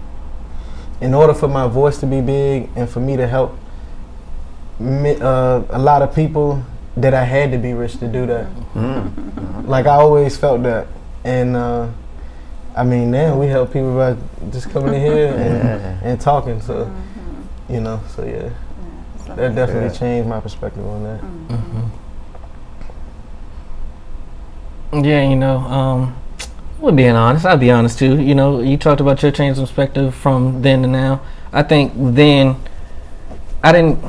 in 1.00 1.12
order 1.14 1.34
for 1.34 1.48
my 1.48 1.66
voice 1.66 1.98
to 2.00 2.06
be 2.06 2.20
big 2.20 2.68
and 2.76 2.88
for 2.88 3.00
me 3.00 3.16
to 3.16 3.26
help 3.26 3.56
mi- 4.78 5.20
uh, 5.20 5.62
a 5.70 5.78
lot 5.78 6.02
of 6.02 6.14
people, 6.14 6.62
that 6.96 7.14
I 7.14 7.24
had 7.24 7.52
to 7.52 7.58
be 7.58 7.72
rich 7.72 7.98
to 7.98 8.08
do 8.08 8.26
that. 8.26 8.46
Mm. 8.74 9.66
Like 9.66 9.86
I 9.86 9.94
always 9.94 10.36
felt 10.36 10.62
that, 10.64 10.86
and 11.24 11.56
uh, 11.56 11.88
I 12.76 12.82
mean 12.84 13.10
now 13.12 13.38
we 13.38 13.46
help 13.46 13.72
people 13.72 13.94
by 13.94 14.16
just 14.50 14.70
coming 14.70 14.94
in 14.94 15.00
here 15.00 15.28
and, 15.28 15.80
Yeah. 15.80 15.98
and 16.02 16.20
talking. 16.20 16.60
So 16.60 16.84
Mm-hmm. 16.86 17.74
you 17.74 17.80
know, 17.80 18.00
so 18.14 18.24
yeah. 18.24 18.50
So 19.26 19.34
That 19.36 19.54
definitely 19.54 19.90
Yeah. 19.90 19.98
changed 19.98 20.28
my 20.28 20.40
perspective 20.40 20.84
on 20.84 21.04
that. 21.04 21.20
Mm-hmm. 21.20 21.80
Yeah, 24.92 25.28
you 25.28 25.36
know, 25.36 25.58
um, 25.58 26.16
we're 26.80 26.90
being 26.90 27.14
honest. 27.14 27.46
I'll 27.46 27.56
be 27.56 27.70
honest 27.70 27.98
too. 27.98 28.20
You 28.20 28.34
know, 28.34 28.60
you 28.60 28.76
talked 28.76 29.00
about 29.00 29.22
your 29.22 29.30
change 29.30 29.56
in 29.56 29.64
perspective 29.64 30.14
from 30.14 30.62
then 30.62 30.82
to 30.82 30.88
now. 30.88 31.20
I 31.52 31.62
think 31.62 31.92
then 31.94 32.56
I 33.62 33.70
didn't. 33.70 34.02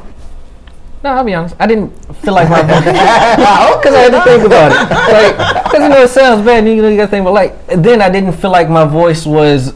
No, 1.03 1.09
I'll 1.11 1.23
be 1.23 1.33
honest. 1.33 1.55
I 1.59 1.67
didn't 1.67 1.89
feel 2.15 2.33
like 2.33 2.49
my 2.49 2.61
because 2.63 3.93
I 3.93 3.99
had 3.99 4.11
to 4.11 4.21
think 4.23 4.43
about 4.43 4.71
it. 4.71 4.89
Like, 4.89 5.63
because 5.63 5.81
you 5.83 5.89
know 5.89 6.01
it 6.01 6.09
sounds 6.09 6.45
bad. 6.45 6.67
You 6.67 6.81
know, 6.81 6.89
you 6.89 6.97
got 6.97 7.05
to 7.05 7.11
think, 7.11 7.25
but 7.25 7.33
like 7.33 7.67
then 7.67 8.01
I 8.01 8.09
didn't 8.09 8.33
feel 8.33 8.51
like 8.51 8.69
my 8.69 8.85
voice 8.85 9.25
was 9.25 9.75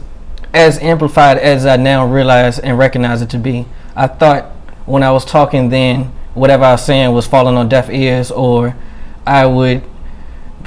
as 0.52 0.78
amplified 0.78 1.38
as 1.38 1.66
I 1.66 1.76
now 1.76 2.06
realize 2.06 2.58
and 2.58 2.78
recognize 2.78 3.22
it 3.22 3.30
to 3.30 3.38
be. 3.38 3.66
I 3.94 4.08
thought 4.08 4.46
when 4.86 5.02
I 5.02 5.12
was 5.12 5.24
talking 5.24 5.68
then, 5.68 6.04
whatever 6.34 6.64
I 6.64 6.72
was 6.72 6.84
saying 6.84 7.12
was 7.12 7.26
falling 7.26 7.56
on 7.56 7.68
deaf 7.68 7.90
ears, 7.90 8.30
or 8.30 8.74
I 9.26 9.46
would 9.46 9.84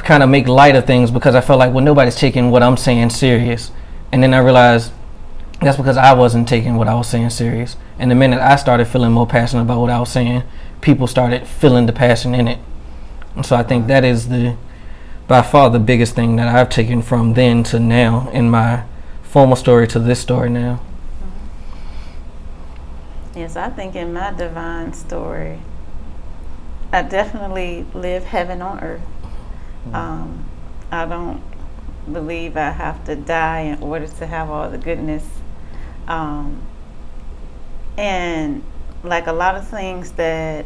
kind 0.04 0.24
of 0.24 0.30
make 0.30 0.48
light 0.48 0.76
of 0.76 0.86
things 0.86 1.12
because 1.12 1.36
I 1.36 1.42
felt 1.42 1.60
like 1.60 1.74
well 1.74 1.84
nobody's 1.84 2.16
taking 2.16 2.52
what 2.52 2.64
I'm 2.64 2.78
saying 2.78 3.12
serious, 3.12 3.72
and 4.12 4.24
then 4.24 4.34
I 4.34 4.40
realized 4.40 4.92
that's 5.62 5.78
because 5.78 5.98
I 5.98 6.14
wasn't 6.14 6.48
taking 6.48 6.76
what 6.76 6.88
I 6.88 6.96
was 6.96 7.08
saying 7.08 7.30
serious. 7.32 7.76
And 7.98 8.10
the 8.10 8.16
minute 8.16 8.40
I 8.40 8.56
started 8.56 8.86
feeling 8.86 9.12
more 9.12 9.28
passionate 9.28 9.64
about 9.64 9.82
what 9.82 9.90
I 9.90 10.00
was 10.00 10.10
saying, 10.10 10.44
people 10.82 11.06
started 11.06 11.46
feeling 11.46 11.86
the 11.86 11.94
passion 11.94 12.34
in 12.34 12.48
it. 12.48 12.60
And 13.36 13.46
so 13.46 13.56
I 13.56 13.64
think 13.64 13.88
that 13.88 14.06
is 14.06 14.30
the 14.30 14.56
by 15.28 15.42
far 15.42 15.70
the 15.70 15.80
biggest 15.80 16.16
thing 16.16 16.38
that 16.38 16.48
I've 16.48 16.70
taken 16.70 17.02
from 17.02 17.34
then 17.34 17.64
to 17.66 17.80
now 17.80 18.30
in 18.32 18.50
my 18.50 18.84
formal 19.22 19.56
story 19.56 19.88
to 19.90 20.00
this 20.00 20.20
story 20.20 20.50
now. 20.50 20.82
Yes, 23.36 23.56
I 23.56 23.70
think 23.70 23.96
in 23.96 24.12
my 24.12 24.32
divine 24.32 24.94
story, 24.94 25.60
I 26.92 27.04
definitely 27.04 27.86
live 27.94 28.24
heaven 28.24 28.62
on 28.62 28.80
earth. 28.80 29.02
Um, 29.94 30.46
I 30.92 31.06
don't 31.06 31.42
believe 32.12 32.58
I 32.58 32.70
have 32.72 33.04
to 33.06 33.16
die 33.16 33.62
in 33.62 33.84
order 33.84 34.08
to 34.08 34.28
have 34.28 34.50
all 34.50 34.70
the 34.70 34.78
goodness. 34.78 35.26
Um, 36.08 36.62
and 37.98 38.64
like 39.04 39.28
a 39.28 39.34
lot 39.34 39.56
of 39.56 39.68
things 39.68 40.12
that 40.14 40.66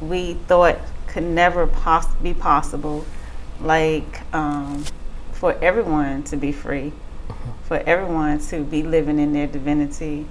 we 0.00 0.34
thought 0.34 0.78
could 1.06 1.24
never 1.24 1.66
poss- 1.66 2.14
be 2.16 2.32
possible, 2.32 3.04
like 3.60 4.22
um, 4.34 4.84
for 5.32 5.52
everyone 5.62 6.22
to 6.24 6.36
be 6.36 6.52
free, 6.52 6.92
for 7.64 7.78
everyone 7.78 8.38
to 8.38 8.62
be 8.62 8.82
living 8.82 9.18
in 9.18 9.32
their 9.32 9.46
divinity. 9.46 10.26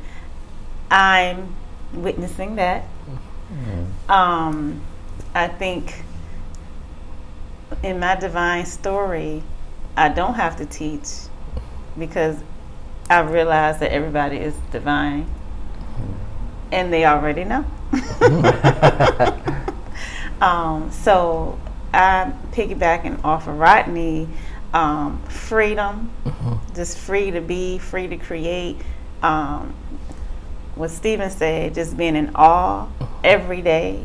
I'm 0.90 1.56
witnessing 1.94 2.56
that. 2.56 2.86
Um, 4.08 4.82
I 5.36 5.48
think 5.48 6.04
in 7.84 8.00
my 8.00 8.16
divine 8.16 8.66
story, 8.66 9.44
I 9.96 10.10
don't 10.10 10.36
have 10.36 10.58
to 10.58 10.66
teach 10.66 11.08
because 11.98 12.38
I 13.10 13.20
realize 13.22 13.80
that 13.80 13.92
everybody 13.92 14.38
is 14.38 14.56
divine 14.72 15.28
and 16.72 16.94
they 16.94 17.06
already 17.06 17.44
know. 17.44 17.66
um, 20.42 20.92
so 20.92 21.60
I'm 21.94 22.34
piggybacking 22.52 23.24
off 23.24 23.48
of 23.48 23.58
Rodney 23.58 24.28
um, 24.74 25.22
freedom, 25.24 26.12
just 26.76 26.98
free 26.98 27.32
to 27.32 27.42
be, 27.42 27.80
free 27.80 28.08
to 28.08 28.18
create. 28.18 28.78
Um, 29.24 29.74
what 30.76 30.92
Stephen 30.92 31.30
said, 31.30 31.74
just 31.74 31.98
being 31.98 32.16
in 32.16 32.32
awe 32.36 32.88
every 33.24 33.62
day 33.62 34.04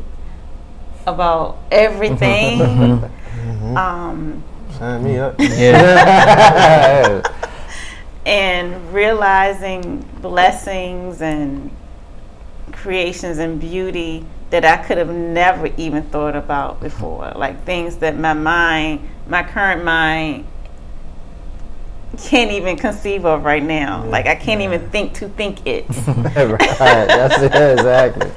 about 1.06 1.58
everything. 1.70 3.10
um, 3.76 4.42
Sign 4.78 5.04
me 5.04 5.18
up. 5.18 5.36
Yeah. 5.38 7.22
and 8.26 8.92
realizing 8.92 10.00
blessings 10.20 11.20
and 11.22 11.70
creations 12.72 13.38
and 13.38 13.60
beauty 13.60 14.24
that 14.50 14.64
I 14.64 14.76
could 14.78 14.98
have 14.98 15.10
never 15.10 15.66
even 15.76 16.02
thought 16.04 16.36
about 16.36 16.80
before. 16.80 17.32
Like 17.36 17.64
things 17.64 17.96
that 17.98 18.18
my 18.18 18.34
mind, 18.34 19.08
my 19.28 19.42
current 19.42 19.84
mind, 19.84 20.46
can't 22.18 22.50
even 22.50 22.76
conceive 22.76 23.24
of 23.24 23.44
right 23.44 23.62
now. 23.62 24.04
Like 24.04 24.26
I 24.26 24.34
can't 24.34 24.60
even 24.60 24.88
think 24.90 25.14
to 25.14 25.28
think 25.28 25.66
it. 25.66 25.86
right. 26.06 26.58
That's 26.58 27.42
it. 27.42 27.54
Exactly. 27.54 28.30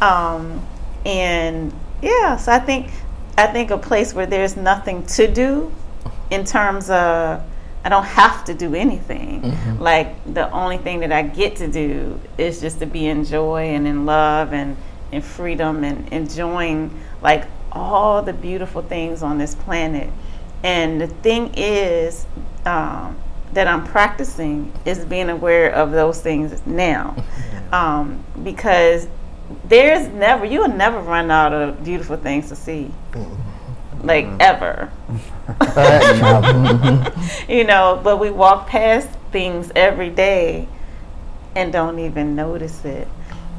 um, 0.00 0.64
and 1.04 1.72
yeah, 2.00 2.36
so 2.36 2.52
I 2.52 2.58
think 2.58 2.90
I 3.36 3.46
think 3.46 3.70
a 3.70 3.78
place 3.78 4.14
where 4.14 4.26
there's 4.26 4.56
nothing 4.56 5.06
to 5.06 5.26
do 5.26 5.72
in 6.30 6.44
terms 6.44 6.90
of 6.90 7.42
I 7.84 7.88
don't 7.88 8.04
have 8.04 8.44
to 8.44 8.54
do 8.54 8.74
anything. 8.74 9.42
Like 9.80 10.34
the 10.34 10.50
only 10.50 10.78
thing 10.78 11.00
that 11.00 11.12
I 11.12 11.22
get 11.22 11.56
to 11.56 11.68
do 11.68 12.20
is 12.38 12.60
just 12.60 12.78
to 12.78 12.86
be 12.86 13.06
in 13.06 13.24
joy 13.24 13.74
and 13.74 13.86
in 13.86 14.06
love 14.06 14.52
and 14.52 14.76
in 15.10 15.20
freedom 15.20 15.82
and 15.82 16.08
enjoying 16.12 16.96
like 17.20 17.44
all 17.72 18.22
the 18.22 18.32
beautiful 18.32 18.82
things 18.82 19.22
on 19.22 19.38
this 19.38 19.54
planet. 19.54 20.10
And 20.62 21.00
the 21.00 21.08
thing 21.08 21.52
is 21.56 22.26
um, 22.64 23.18
that 23.52 23.66
I'm 23.66 23.84
practicing 23.84 24.72
is 24.84 25.04
being 25.04 25.28
aware 25.28 25.70
of 25.70 25.90
those 25.90 26.20
things 26.20 26.64
now, 26.66 27.16
um, 27.72 28.24
because 28.44 29.08
there's 29.64 30.08
never 30.08 30.44
you'll 30.44 30.68
never 30.68 31.00
run 31.00 31.30
out 31.30 31.52
of 31.52 31.84
beautiful 31.84 32.16
things 32.16 32.48
to 32.48 32.56
see, 32.56 32.90
like 34.02 34.26
mm-hmm. 34.26 34.40
ever 34.40 34.90
you 37.48 37.64
know, 37.64 38.00
but 38.02 38.18
we 38.18 38.30
walk 38.30 38.68
past 38.68 39.08
things 39.32 39.72
every 39.74 40.10
day 40.10 40.68
and 41.56 41.72
don't 41.72 41.98
even 41.98 42.36
notice 42.36 42.84
it. 42.84 43.08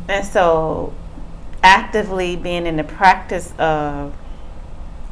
And 0.07 0.25
so, 0.25 0.93
actively 1.61 2.35
being 2.35 2.65
in 2.65 2.77
the 2.77 2.83
practice 2.83 3.53
of 3.57 4.15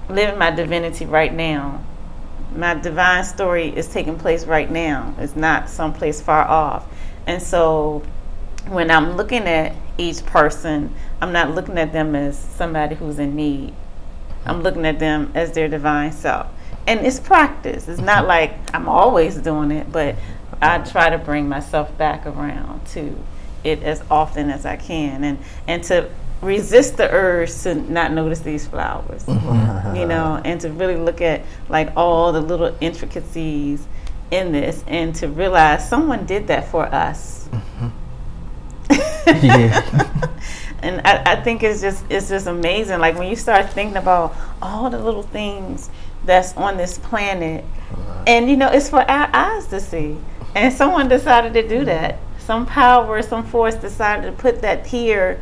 living 0.09 0.37
my 0.37 0.51
divinity 0.51 1.05
right 1.05 1.33
now, 1.33 1.83
my 2.55 2.73
divine 2.73 3.23
story 3.23 3.75
is 3.75 3.87
taking 3.87 4.17
place 4.17 4.45
right 4.45 4.69
now. 4.69 5.13
It's 5.17 5.35
not 5.35 5.69
someplace 5.69 6.21
far 6.21 6.45
off. 6.45 6.85
And 7.27 7.41
so, 7.41 8.03
when 8.67 8.91
I'm 8.91 9.17
looking 9.17 9.47
at 9.47 9.75
each 9.97 10.25
person, 10.25 10.93
I'm 11.21 11.31
not 11.31 11.53
looking 11.55 11.77
at 11.77 11.93
them 11.93 12.15
as 12.15 12.37
somebody 12.37 12.95
who's 12.95 13.19
in 13.19 13.35
need. 13.35 13.73
I'm 14.45 14.61
looking 14.61 14.85
at 14.85 14.99
them 14.99 15.31
as 15.35 15.51
their 15.51 15.67
divine 15.67 16.11
self. 16.11 16.47
And 16.87 17.05
it's 17.05 17.19
practice. 17.19 17.87
It's 17.87 18.01
not 18.01 18.27
like 18.27 18.53
I'm 18.73 18.89
always 18.89 19.35
doing 19.37 19.71
it, 19.71 19.91
but 19.91 20.15
I 20.61 20.79
try 20.79 21.09
to 21.09 21.17
bring 21.17 21.47
myself 21.47 21.95
back 21.97 22.25
around 22.25 22.85
to 22.87 23.17
it 23.63 23.83
as 23.83 24.03
often 24.09 24.49
as 24.49 24.65
I 24.65 24.75
can 24.75 25.23
and 25.23 25.37
and 25.67 25.83
to 25.83 26.09
resist 26.41 26.97
the 26.97 27.07
urge 27.11 27.53
to 27.61 27.75
not 27.75 28.11
notice 28.11 28.39
these 28.39 28.67
flowers. 28.67 29.25
You 29.91 30.07
know, 30.07 30.41
and 30.45 30.59
to 30.61 30.69
really 30.69 30.95
look 30.95 31.19
at 31.19 31.41
like 31.67 31.91
all 31.97 32.31
the 32.31 32.39
little 32.39 32.73
intricacies 32.79 33.85
in 34.31 34.53
this 34.53 34.85
and 34.87 35.13
to 35.15 35.27
realize 35.27 35.87
someone 35.87 36.25
did 36.25 36.47
that 36.47 36.69
for 36.69 36.85
us. 36.85 37.49
Mm-hmm. 37.51 37.87
Yeah. 39.27 40.29
and 40.79 41.01
I, 41.05 41.33
I 41.33 41.35
think 41.37 41.63
it's 41.63 41.81
just 41.81 42.03
it's 42.09 42.29
just 42.29 42.47
amazing. 42.47 42.99
Like 42.99 43.17
when 43.17 43.27
you 43.29 43.35
start 43.35 43.69
thinking 43.71 43.97
about 43.97 44.35
all 44.61 44.89
the 44.89 44.99
little 44.99 45.23
things 45.23 45.89
that's 46.25 46.55
on 46.55 46.77
this 46.77 46.97
planet, 46.97 47.65
and 48.27 48.49
you 48.49 48.57
know 48.57 48.69
it's 48.69 48.89
for 48.89 49.01
our 49.01 49.29
eyes 49.33 49.67
to 49.67 49.79
see. 49.79 50.17
And 50.55 50.73
someone 50.73 51.07
decided 51.07 51.53
to 51.53 51.67
do 51.67 51.85
that. 51.85 52.19
Some 52.39 52.65
power, 52.65 53.21
some 53.21 53.45
force 53.45 53.75
decided 53.75 54.25
to 54.25 54.31
put 54.33 54.61
that 54.61 54.85
here 54.85 55.41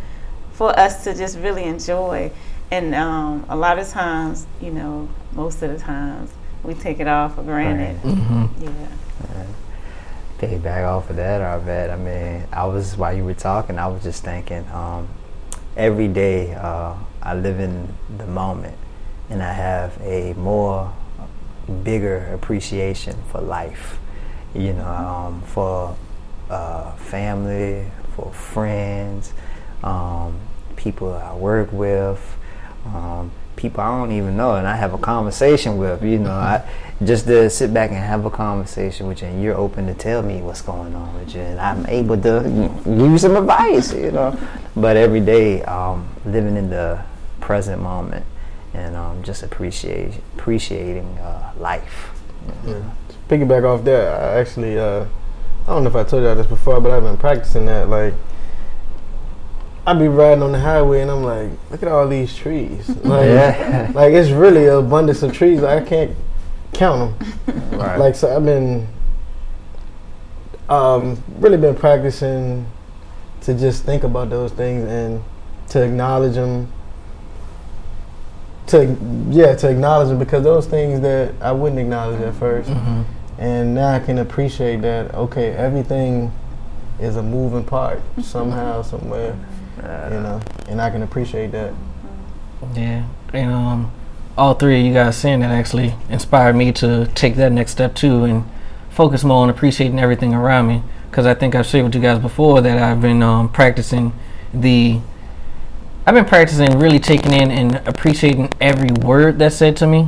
for 0.51 0.77
us 0.77 1.03
to 1.05 1.15
just 1.15 1.37
really 1.39 1.63
enjoy. 1.63 2.31
And 2.69 2.93
um, 2.93 3.45
a 3.49 3.55
lot 3.55 3.79
of 3.79 3.87
times, 3.87 4.45
you 4.61 4.71
know, 4.71 5.09
most 5.31 5.63
of 5.63 5.71
the 5.71 5.79
times, 5.79 6.31
we 6.63 6.75
take 6.75 6.99
it 6.99 7.07
all 7.07 7.29
for 7.29 7.41
granted. 7.41 7.99
Mm-hmm. 8.03 8.63
Yeah. 8.63 8.87
Piggyback 10.39 10.87
off 10.87 11.09
of 11.09 11.17
that, 11.17 11.41
I 11.41 11.57
bet. 11.59 11.89
I 11.89 11.97
mean, 11.97 12.47
I 12.51 12.65
was 12.65 12.95
while 12.95 13.15
you 13.15 13.25
were 13.25 13.33
talking, 13.33 13.77
I 13.77 13.87
was 13.87 14.03
just 14.03 14.23
thinking. 14.23 14.65
Um, 14.71 15.07
every 15.75 16.07
day, 16.07 16.53
uh, 16.53 16.95
I 17.21 17.35
live 17.35 17.59
in 17.59 17.93
the 18.17 18.25
moment, 18.25 18.77
and 19.29 19.43
I 19.43 19.53
have 19.53 19.99
a 20.01 20.33
more 20.33 20.93
bigger 21.83 22.33
appreciation 22.33 23.15
for 23.31 23.41
life. 23.41 23.99
You 24.55 24.73
know, 24.73 24.87
um, 24.87 25.41
for 25.43 25.95
uh, 26.49 26.93
family, 26.93 27.85
for 28.15 28.31
friends, 28.33 29.33
um, 29.83 30.39
people 30.75 31.13
I 31.13 31.35
work 31.35 31.71
with, 31.71 32.37
um, 32.85 33.31
people 33.55 33.81
I 33.81 33.99
don't 33.99 34.13
even 34.13 34.37
know, 34.37 34.55
and 34.55 34.65
I 34.65 34.75
have 34.75 34.93
a 34.93 34.97
conversation 34.97 35.77
with. 35.77 36.03
You 36.03 36.19
know, 36.19 36.31
I 36.31 36.67
just 37.03 37.25
to 37.27 37.49
sit 37.49 37.73
back 37.73 37.91
and 37.91 37.99
have 37.99 38.25
a 38.25 38.29
conversation 38.29 39.07
with 39.07 39.21
you, 39.21 39.27
and 39.29 39.41
you're 39.41 39.55
open 39.55 39.87
to 39.87 39.93
tell 39.93 40.21
me 40.21 40.41
what's 40.41 40.61
going 40.61 40.93
on 40.95 41.13
with 41.19 41.33
you, 41.33 41.41
and 41.41 41.59
I'm 41.59 41.85
able 41.87 42.17
to 42.21 42.71
give 42.85 43.11
you 43.11 43.17
some 43.17 43.35
advice. 43.37 43.93
You 43.93 44.11
know, 44.11 44.37
but 44.75 44.97
every 44.97 45.21
day, 45.21 45.63
um, 45.63 46.07
living 46.25 46.57
in 46.57 46.69
the 46.69 47.01
present 47.39 47.81
moment, 47.81 48.25
and 48.73 48.95
um, 48.95 49.23
just 49.23 49.43
appreciate 49.43 50.13
appreciating 50.37 51.07
uh, 51.19 51.53
life. 51.57 52.09
Yeah. 52.65 52.73
To 52.73 53.15
piggyback 53.29 53.63
off 53.63 53.83
that, 53.85 54.21
I 54.21 54.39
actually, 54.39 54.77
uh, 54.77 55.05
I 55.63 55.67
don't 55.67 55.83
know 55.83 55.89
if 55.89 55.95
I 55.95 56.03
told 56.03 56.23
y'all 56.23 56.35
this 56.35 56.47
before, 56.47 56.81
but 56.81 56.91
I've 56.91 57.03
been 57.03 57.17
practicing 57.17 57.65
that. 57.67 57.87
Like, 57.89 58.13
I 59.85 59.93
be 59.93 60.07
riding 60.07 60.43
on 60.43 60.51
the 60.51 60.59
highway 60.59 61.01
and 61.01 61.09
I'm 61.09 61.23
like, 61.23 61.49
look 61.71 61.81
at 61.81 61.89
all 61.89 62.07
these 62.07 62.35
trees. 62.35 62.87
Like, 63.03 63.25
Yeah. 63.25 63.91
like 63.95 64.13
it's 64.13 64.29
really 64.29 64.67
an 64.67 64.75
abundance 64.75 65.23
of 65.23 65.33
trees. 65.33 65.63
I 65.63 65.81
can't 65.83 66.11
count 66.79 67.19
them. 67.19 67.33
Right. 67.79 67.97
Like, 67.97 68.15
so 68.15 68.35
I've 68.35 68.43
been, 68.43 68.87
um, 70.67 71.21
really 71.39 71.57
been 71.57 71.75
practicing 71.75 72.65
to 73.41 73.53
just 73.53 73.83
think 73.85 74.03
about 74.03 74.29
those 74.29 74.51
things 74.51 74.85
and 74.87 75.23
to 75.69 75.81
acknowledge 75.83 76.33
them. 76.35 76.71
To 78.67 78.97
yeah, 79.29 79.55
to 79.55 79.69
acknowledge 79.69 80.09
them 80.09 80.19
because 80.19 80.43
those 80.43 80.67
things 80.67 80.99
that 81.01 81.33
I 81.41 81.51
wouldn't 81.51 81.79
acknowledge 81.79 82.21
at 82.21 82.33
1st 82.33 82.65
Mm-hmm. 82.65 83.01
and 83.41 83.73
now 83.75 83.93
I 83.93 83.99
can 83.99 84.19
appreciate 84.19 84.81
that. 84.81 85.13
Okay, 85.15 85.51
everything 85.53 86.31
is 86.99 87.15
a 87.15 87.23
moving 87.23 87.63
part 87.63 88.01
somehow, 88.21 88.81
somewhere, 88.83 89.35
you 89.77 90.19
know, 90.19 90.41
and 90.67 90.81
I 90.81 90.89
can 90.91 91.01
appreciate 91.01 91.51
that. 91.53 91.73
Yeah, 92.75 93.05
and 93.33 93.51
um, 93.51 93.91
all 94.39 94.53
three 94.53 94.79
of 94.79 94.85
you 94.85 94.93
guys 94.93 95.17
saying 95.17 95.41
that 95.41 95.51
actually 95.51 95.93
inspired 96.09 96.55
me 96.55 96.71
to 96.71 97.07
take 97.13 97.35
that 97.35 97.51
next 97.51 97.71
step 97.71 97.93
too 97.93 98.23
and 98.23 98.45
focus 98.89 99.23
more 99.23 99.43
on 99.43 99.49
appreciating 99.49 99.99
everything 99.99 100.33
around 100.33 100.67
me. 100.67 100.81
Because 101.11 101.25
I 101.25 101.33
think 101.33 101.55
I've 101.55 101.65
shared 101.65 101.83
with 101.83 101.93
you 101.93 102.01
guys 102.01 102.19
before 102.19 102.61
that 102.61 102.77
I've 102.77 103.01
been 103.01 103.21
um, 103.21 103.49
practicing 103.49 104.13
the. 104.53 105.01
I've 106.07 106.15
been 106.15 106.25
practicing 106.25 106.79
really 106.79 106.99
taking 106.99 107.33
in 107.33 107.51
and 107.51 107.75
appreciating 107.87 108.51
every 108.61 108.89
word 109.05 109.37
that's 109.37 109.57
said 109.57 109.75
to 109.77 109.87
me. 109.87 110.07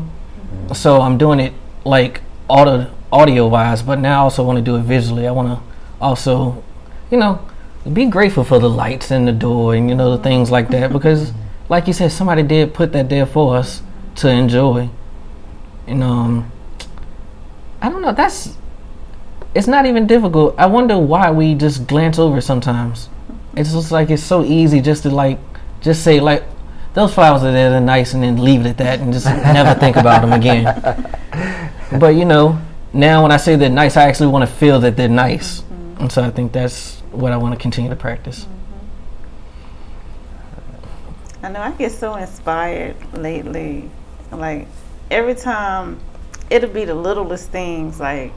So 0.73 1.01
I'm 1.01 1.17
doing 1.17 1.39
it 1.39 1.53
like 1.83 2.21
audio 2.49 2.89
audio 3.11 3.47
wise, 3.47 3.81
but 3.83 3.99
now 3.99 4.21
I 4.21 4.23
also 4.23 4.43
want 4.43 4.57
to 4.57 4.63
do 4.63 4.77
it 4.77 4.83
visually. 4.83 5.27
I 5.27 5.31
want 5.31 5.49
to 5.49 5.63
also, 5.99 6.63
you 7.11 7.17
know, 7.17 7.45
be 7.91 8.05
grateful 8.05 8.45
for 8.45 8.59
the 8.59 8.69
lights 8.69 9.11
in 9.11 9.25
the 9.25 9.31
door 9.33 9.75
and 9.75 9.89
you 9.89 9.95
know 9.95 10.15
the 10.15 10.23
things 10.23 10.51
like 10.51 10.69
that 10.69 10.93
because 10.93 11.33
like 11.67 11.87
you 11.87 11.93
said 11.93 12.11
somebody 12.11 12.43
did 12.43 12.73
put 12.73 12.93
that 12.93 13.09
there 13.09 13.25
for 13.25 13.57
us 13.57 13.81
to 14.15 14.29
enjoy 14.29 14.89
and 15.87 16.03
um 16.03 16.51
i 17.81 17.89
don't 17.89 18.01
know 18.01 18.13
that's 18.13 18.57
it's 19.53 19.67
not 19.67 19.85
even 19.85 20.07
difficult. 20.07 20.55
I 20.57 20.65
wonder 20.65 20.97
why 20.97 21.29
we 21.31 21.55
just 21.55 21.87
glance 21.87 22.17
over 22.17 22.39
sometimes. 22.39 23.09
It's 23.55 23.73
just 23.73 23.91
like 23.91 24.09
it's 24.09 24.23
so 24.23 24.43
easy 24.43 24.79
just 24.79 25.03
to 25.03 25.09
like 25.09 25.39
just 25.81 26.03
say 26.03 26.19
like 26.19 26.43
those 26.93 27.13
flowers 27.13 27.43
are 27.43 27.51
there 27.51 27.69
they're 27.69 27.81
nice 27.81 28.13
and 28.13 28.23
then 28.23 28.37
leave 28.37 28.61
it 28.61 28.67
at 28.67 28.77
that 28.77 28.99
and 28.99 29.11
just 29.11 29.25
never 29.25 29.77
think 29.79 29.97
about 29.97 30.21
them 30.21 30.33
again. 30.33 30.65
But 31.99 32.15
you 32.15 32.23
know 32.23 32.57
now 32.93 33.23
when 33.23 33.33
i 33.33 33.37
say 33.37 33.57
they're 33.57 33.69
nice 33.69 33.97
i 33.97 34.03
actually 34.03 34.27
want 34.27 34.47
to 34.47 34.55
feel 34.55 34.79
that 34.79 34.95
they're 34.95 35.09
nice. 35.09 35.61
And 35.99 36.09
so 36.09 36.23
i 36.23 36.29
think 36.29 36.53
that's 36.53 37.01
what 37.11 37.33
i 37.33 37.37
want 37.37 37.53
to 37.53 37.59
continue 37.59 37.89
to 37.89 37.97
practice. 37.97 38.47
I 41.43 41.49
know 41.49 41.59
I 41.59 41.71
get 41.71 41.91
so 41.91 42.15
inspired 42.15 42.95
lately. 43.13 43.89
Like 44.31 44.67
every 45.09 45.35
time, 45.35 45.99
it'll 46.49 46.69
be 46.69 46.85
the 46.85 46.95
littlest 46.95 47.49
things. 47.49 47.99
Like, 47.99 48.31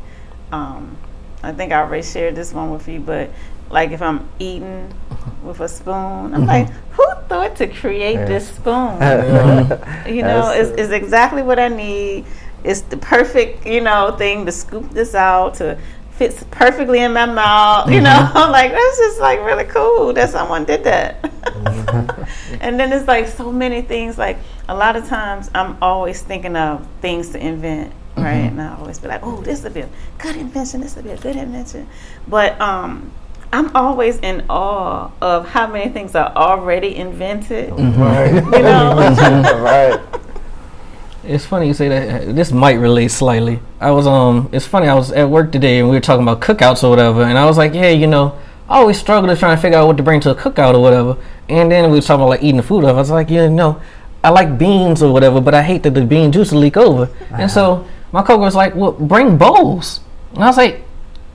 um, 0.52 0.96
I 1.42 1.52
think 1.52 1.72
I 1.72 1.80
already 1.80 2.02
shared 2.02 2.34
this 2.36 2.52
one 2.52 2.70
with 2.70 2.88
you, 2.88 3.00
but 3.00 3.30
like 3.70 3.90
if 3.90 4.02
I'm 4.02 4.28
eating 4.38 4.92
with 5.42 5.60
a 5.60 5.68
spoon, 5.68 6.34
I'm 6.34 6.46
like, 6.46 6.68
who 6.92 7.04
thought 7.28 7.56
to 7.56 7.66
create 7.68 8.14
Yeah. 8.14 8.24
this 8.26 8.48
spoon? 8.48 8.98
Mm-hmm. 8.98 10.08
you 10.08 10.22
know, 10.22 10.50
it's, 10.50 10.70
it's 10.80 10.92
exactly 10.92 11.42
what 11.42 11.58
I 11.58 11.68
need. 11.68 12.24
It's 12.62 12.80
the 12.82 12.96
perfect, 12.96 13.66
you 13.66 13.80
know, 13.80 14.14
thing 14.16 14.46
to 14.46 14.52
scoop 14.52 14.90
this 14.90 15.14
out 15.14 15.54
to 15.54 15.78
fits 16.14 16.44
perfectly 16.50 17.00
in 17.00 17.12
my 17.12 17.26
mouth. 17.26 17.90
You 17.90 18.00
know, 18.00 18.10
I'm 18.10 18.26
mm-hmm. 18.26 18.52
like 18.52 18.72
that's 18.72 18.98
just 18.98 19.20
like 19.20 19.40
really 19.40 19.64
cool 19.64 20.12
that 20.12 20.30
someone 20.30 20.64
did 20.64 20.84
that. 20.84 21.22
Mm-hmm. 21.22 22.56
and 22.60 22.78
then 22.78 22.92
it's 22.92 23.06
like 23.06 23.28
so 23.28 23.52
many 23.52 23.82
things. 23.82 24.18
Like 24.18 24.38
a 24.68 24.74
lot 24.74 24.96
of 24.96 25.06
times, 25.08 25.50
I'm 25.54 25.76
always 25.82 26.22
thinking 26.22 26.56
of 26.56 26.86
things 27.00 27.30
to 27.30 27.44
invent, 27.44 27.92
right? 28.16 28.34
Mm-hmm. 28.34 28.60
And 28.60 28.62
I 28.62 28.76
always 28.78 28.98
be 28.98 29.08
like, 29.08 29.20
"Oh, 29.22 29.40
this 29.42 29.62
would 29.64 29.74
be 29.74 29.80
a 29.80 29.88
good 30.18 30.36
invention. 30.36 30.80
This 30.80 30.96
would 30.96 31.04
be 31.04 31.10
a 31.10 31.18
good 31.18 31.36
invention." 31.36 31.88
But 32.28 32.60
um, 32.60 33.12
I'm 33.52 33.74
always 33.76 34.18
in 34.18 34.44
awe 34.48 35.10
of 35.20 35.48
how 35.48 35.66
many 35.66 35.90
things 35.92 36.14
are 36.14 36.32
already 36.34 36.96
invented. 36.96 37.70
Right. 37.70 38.34
You 38.34 38.62
know. 38.62 38.96
right. 39.62 40.00
It's 41.26 41.46
funny 41.46 41.66
you 41.66 41.74
say 41.74 41.88
that. 41.88 42.34
This 42.34 42.52
might 42.52 42.74
relate 42.74 43.10
slightly. 43.10 43.60
I 43.80 43.90
was 43.90 44.06
um. 44.06 44.48
It's 44.52 44.66
funny. 44.66 44.88
I 44.88 44.94
was 44.94 45.12
at 45.12 45.28
work 45.28 45.52
today 45.52 45.78
and 45.78 45.88
we 45.88 45.96
were 45.96 46.00
talking 46.00 46.22
about 46.22 46.40
cookouts 46.40 46.84
or 46.84 46.90
whatever, 46.90 47.22
and 47.22 47.38
I 47.38 47.46
was 47.46 47.56
like, 47.56 47.74
yeah, 47.74 47.90
you 47.90 48.06
know, 48.06 48.38
I 48.68 48.78
always 48.78 48.98
struggle 48.98 49.28
to 49.30 49.36
try 49.36 49.52
and 49.52 49.60
figure 49.60 49.78
out 49.78 49.86
what 49.86 49.96
to 49.96 50.02
bring 50.02 50.20
to 50.20 50.30
a 50.30 50.34
cookout 50.34 50.74
or 50.74 50.80
whatever. 50.80 51.16
And 51.48 51.70
then 51.70 51.90
we 51.90 51.98
were 51.98 52.02
talking 52.02 52.22
about 52.22 52.30
like 52.30 52.42
eating 52.42 52.58
the 52.58 52.62
food. 52.62 52.84
Of. 52.84 52.90
I 52.90 52.92
was 52.92 53.10
like, 53.10 53.30
yeah, 53.30 53.48
no, 53.48 53.80
I 54.22 54.30
like 54.30 54.58
beans 54.58 55.02
or 55.02 55.12
whatever, 55.12 55.40
but 55.40 55.54
I 55.54 55.62
hate 55.62 55.82
that 55.84 55.94
the 55.94 56.04
bean 56.04 56.32
juice 56.32 56.52
will 56.52 56.60
leak 56.60 56.76
over. 56.76 57.10
And 57.30 57.50
so 57.50 57.86
my 58.12 58.22
coworker 58.22 58.40
was 58.40 58.54
like, 58.54 58.74
well, 58.74 58.92
bring 58.92 59.38
bowls. 59.38 60.00
And 60.34 60.44
I 60.44 60.46
was 60.48 60.56
like. 60.56 60.82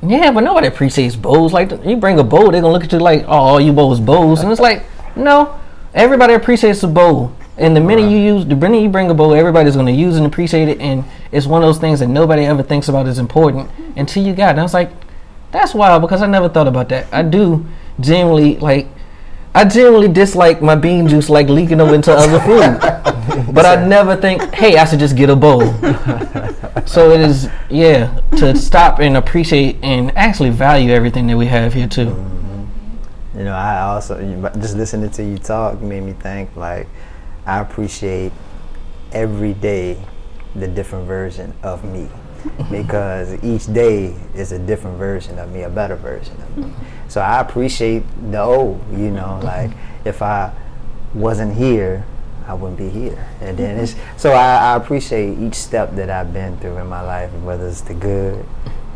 Yeah, 0.02 0.32
but 0.32 0.46
nobody 0.46 0.68
appreciates 0.68 1.18
bowls. 1.18 1.52
Like 1.52 1.72
you 1.84 1.98
bring 1.98 2.20
a 2.20 2.24
bowl, 2.24 2.52
they're 2.52 2.62
gonna 2.62 2.72
look 2.72 2.86
at 2.86 2.92
you 2.94 3.00
like, 3.00 3.26
"Oh, 3.28 3.58
you 3.58 3.74
bowls 3.74 4.00
bowls," 4.00 4.40
and 4.40 4.50
it's 4.50 4.62
like, 4.62 4.86
no, 5.18 5.60
everybody 5.94 6.36
appreciates 6.36 6.82
a 6.84 6.88
bowl. 6.88 7.34
And 7.60 7.76
the 7.76 7.82
minute 7.82 8.10
you 8.10 8.18
use, 8.18 8.46
the 8.46 8.56
minute 8.56 8.82
you 8.82 8.90
bring 8.90 9.10
a 9.10 9.14
bowl, 9.14 9.34
everybody's 9.34 9.76
gonna 9.76 9.92
use 9.92 10.16
and 10.16 10.26
appreciate 10.26 10.70
it. 10.70 10.80
And 10.80 11.04
it's 11.32 11.46
one 11.46 11.62
of 11.62 11.68
those 11.68 11.78
things 11.78 12.00
that 12.00 12.08
nobody 12.08 12.46
ever 12.46 12.64
thinks 12.64 12.88
about 12.88 13.06
as 13.06 13.20
important 13.20 13.70
until 13.98 14.26
you 14.26 14.34
got 14.34 14.48
it. 14.48 14.52
And 14.52 14.60
I 14.62 14.64
was 14.64 14.74
like, 14.74 14.92
that's 15.52 15.74
wild 15.74 16.02
because 16.02 16.22
I 16.22 16.28
never 16.28 16.48
thought 16.48 16.68
about 16.68 16.88
that. 16.90 17.08
I 17.12 17.22
do 17.22 17.66
genuinely 18.00 18.58
like, 18.60 18.88
I 19.54 19.66
genuinely 19.66 20.08
dislike 20.08 20.62
my 20.62 20.76
bean 20.76 21.10
juice 21.10 21.28
like 21.28 21.50
leaking 21.50 21.82
over 21.82 21.94
into 21.94 22.14
other 22.14 22.40
food. 22.40 22.80
but 23.54 23.66
I 23.66 23.86
never 23.86 24.16
think, 24.16 24.42
hey, 24.54 24.78
I 24.78 24.86
should 24.86 25.00
just 25.00 25.18
get 25.18 25.30
a 25.30 25.36
bowl. 25.36 25.62
so 26.86 27.12
it 27.12 27.20
is, 27.20 27.50
yeah, 27.70 28.22
to 28.38 28.56
stop 28.56 29.00
and 29.00 29.18
appreciate 29.18 29.78
and 29.84 30.16
actually 30.18 30.52
value 30.52 30.92
everything 30.92 31.28
that 31.28 31.36
we 31.36 31.48
have 31.48 31.74
here 31.74 31.88
too. 31.88 32.06
Mm-hmm. 32.06 33.38
You 33.40 33.44
know, 33.46 33.54
I 33.54 33.82
also 33.82 34.52
just 34.60 34.78
listening 34.78 35.10
to 35.12 35.24
you 35.24 35.38
talk 35.38 35.82
made 35.82 36.04
me 36.04 36.14
think 36.14 36.56
like 36.56 36.88
I 37.50 37.62
appreciate 37.62 38.32
every 39.12 39.54
day 39.54 39.98
the 40.54 40.68
different 40.68 41.08
version 41.08 41.52
of 41.64 41.84
me 41.84 42.08
because 42.72 43.44
each 43.44 43.72
day 43.74 44.16
is 44.36 44.52
a 44.52 44.60
different 44.60 44.98
version 44.98 45.40
of 45.40 45.52
me, 45.52 45.64
a 45.64 45.70
better 45.70 45.96
version 45.96 46.40
of 46.42 46.58
me. 46.58 46.72
So 47.08 47.22
I 47.22 47.42
appreciate 47.42 48.04
the 48.32 48.40
old, 48.40 48.80
you 48.92 49.10
know, 49.10 49.40
like 49.44 49.72
if 50.06 50.22
I 50.22 50.54
wasn't 51.16 51.56
here, 51.56 52.06
I 52.46 52.54
wouldn't 52.54 52.78
be 52.78 52.90
here. 52.90 53.28
And 53.42 53.58
then 53.58 53.80
it's 53.80 53.96
so 54.18 54.32
I, 54.32 54.74
I 54.74 54.76
appreciate 54.76 55.40
each 55.40 55.56
step 55.56 55.96
that 55.96 56.12
I've 56.12 56.32
been 56.32 56.56
through 56.60 56.78
in 56.78 56.88
my 56.88 57.02
life, 57.02 57.32
whether 57.42 57.68
it's 57.68 57.82
the 57.82 57.96
good, 57.96 58.46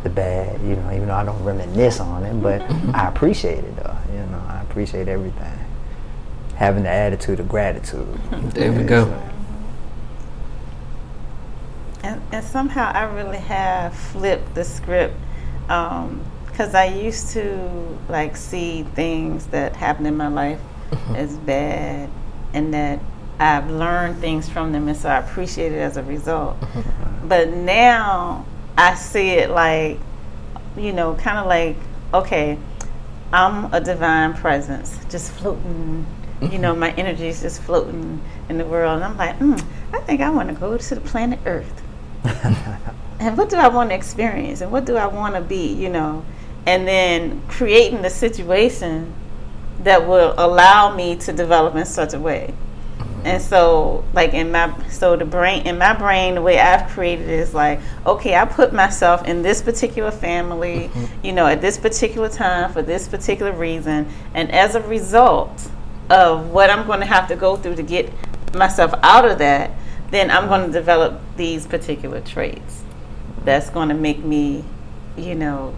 the 0.03 0.09
bad, 0.09 0.61
you 0.61 0.75
know, 0.75 0.91
even 0.91 1.07
though 1.07 1.15
I 1.15 1.25
don't 1.25 1.43
reminisce 1.43 1.99
on 1.99 2.23
it, 2.23 2.35
but 2.35 2.61
I 2.93 3.07
appreciate 3.07 3.63
it 3.63 3.75
though. 3.77 3.97
You 4.11 4.19
know, 4.19 4.43
I 4.47 4.61
appreciate 4.61 5.07
everything. 5.07 5.62
Having 6.55 6.83
the 6.83 6.89
attitude 6.89 7.39
of 7.39 7.49
gratitude. 7.49 8.07
There 8.53 8.71
we 8.71 8.83
go. 8.83 9.05
And, 12.03 12.21
and 12.31 12.45
somehow 12.45 12.91
I 12.93 13.03
really 13.03 13.37
have 13.37 13.95
flipped 13.95 14.55
the 14.55 14.63
script 14.63 15.15
um, 15.69 16.21
because 16.45 16.75
I 16.75 16.85
used 16.85 17.31
to 17.31 17.97
like 18.09 18.35
see 18.35 18.83
things 18.83 19.47
that 19.47 19.75
happen 19.75 20.05
in 20.05 20.17
my 20.17 20.27
life 20.27 20.59
uh-huh. 20.91 21.13
as 21.15 21.35
bad 21.37 22.09
and 22.53 22.73
that 22.73 22.99
I've 23.39 23.69
learned 23.71 24.19
things 24.19 24.49
from 24.49 24.73
them 24.73 24.87
and 24.87 24.97
so 24.97 25.09
I 25.09 25.17
appreciate 25.17 25.71
it 25.71 25.79
as 25.79 25.97
a 25.97 26.03
result. 26.03 26.57
Uh-huh. 26.61 26.81
but 27.23 27.49
now 27.49 28.45
I 28.77 28.95
see 28.95 29.29
it 29.31 29.49
like, 29.49 29.97
you 30.75 30.91
know, 30.91 31.15
kind 31.15 31.37
of 31.37 31.45
like, 31.45 31.77
okay, 32.13 32.57
I'm 33.31 33.73
a 33.73 33.79
divine 33.79 34.33
presence 34.33 34.99
just 35.09 35.31
floating. 35.31 36.05
You 36.41 36.59
know, 36.59 36.75
my 36.75 36.91
energy 36.93 37.27
is 37.27 37.41
just 37.41 37.61
floating 37.61 38.21
in 38.49 38.57
the 38.57 38.65
world. 38.65 39.01
And 39.01 39.03
I'm 39.03 39.17
like, 39.17 39.39
mm, 39.39 39.63
I 39.93 39.99
think 39.99 40.21
I 40.21 40.29
want 40.29 40.49
to 40.49 40.55
go 40.55 40.77
to 40.77 40.95
the 40.95 41.01
planet 41.01 41.39
Earth. 41.45 41.81
And 43.23 43.37
what 43.37 43.49
do 43.49 43.55
I 43.55 43.69
want 43.69 43.91
to 43.91 43.95
experience? 43.95 44.59
And 44.59 44.69
what 44.69 44.83
do 44.83 44.97
I 44.97 45.05
want 45.05 45.35
to 45.35 45.41
be, 45.41 45.73
you 45.73 45.87
know, 45.87 46.25
and 46.65 46.85
then 46.85 47.41
creating 47.47 48.01
the 48.01 48.09
situation 48.09 49.13
that 49.83 50.05
will 50.05 50.33
allow 50.37 50.93
me 50.93 51.15
to 51.17 51.31
develop 51.31 51.73
in 51.75 51.85
such 51.85 52.13
a 52.13 52.19
way. 52.19 52.53
And 53.23 53.41
so, 53.41 54.03
like 54.11 54.33
in 54.33 54.51
my 54.51 54.73
so 54.89 55.15
the 55.15 55.23
brain 55.23 55.65
in 55.65 55.77
my 55.77 55.93
brain, 55.93 56.35
the 56.35 56.41
way 56.41 56.59
I've 56.59 56.89
created 56.89 57.29
it 57.29 57.39
is 57.39 57.53
like, 57.53 57.79
okay, 58.05 58.35
I 58.35 58.43
put 58.43 58.73
myself 58.73 59.25
in 59.25 59.41
this 59.41 59.61
particular 59.61 60.11
family, 60.11 60.91
you 61.23 61.31
know, 61.31 61.47
at 61.47 61.61
this 61.61 61.77
particular 61.77 62.27
time 62.27 62.73
for 62.73 62.81
this 62.81 63.07
particular 63.07 63.53
reason, 63.53 64.09
and 64.33 64.51
as 64.51 64.75
a 64.75 64.81
result 64.81 65.69
of 66.09 66.51
what 66.51 66.69
I'm 66.69 66.85
going 66.85 66.99
to 66.99 67.05
have 67.05 67.27
to 67.29 67.35
go 67.35 67.55
through 67.55 67.75
to 67.75 67.83
get 67.83 68.11
myself 68.55 68.93
out 69.03 69.25
of 69.25 69.37
that, 69.39 69.71
then 70.11 70.29
I'm 70.29 70.47
going 70.47 70.67
to 70.67 70.71
develop 70.71 71.19
these 71.37 71.65
particular 71.65 72.21
traits. 72.21 72.83
That's 73.43 73.69
going 73.69 73.89
to 73.89 73.95
make 73.95 74.19
me, 74.23 74.63
you 75.17 75.35
know, 75.35 75.75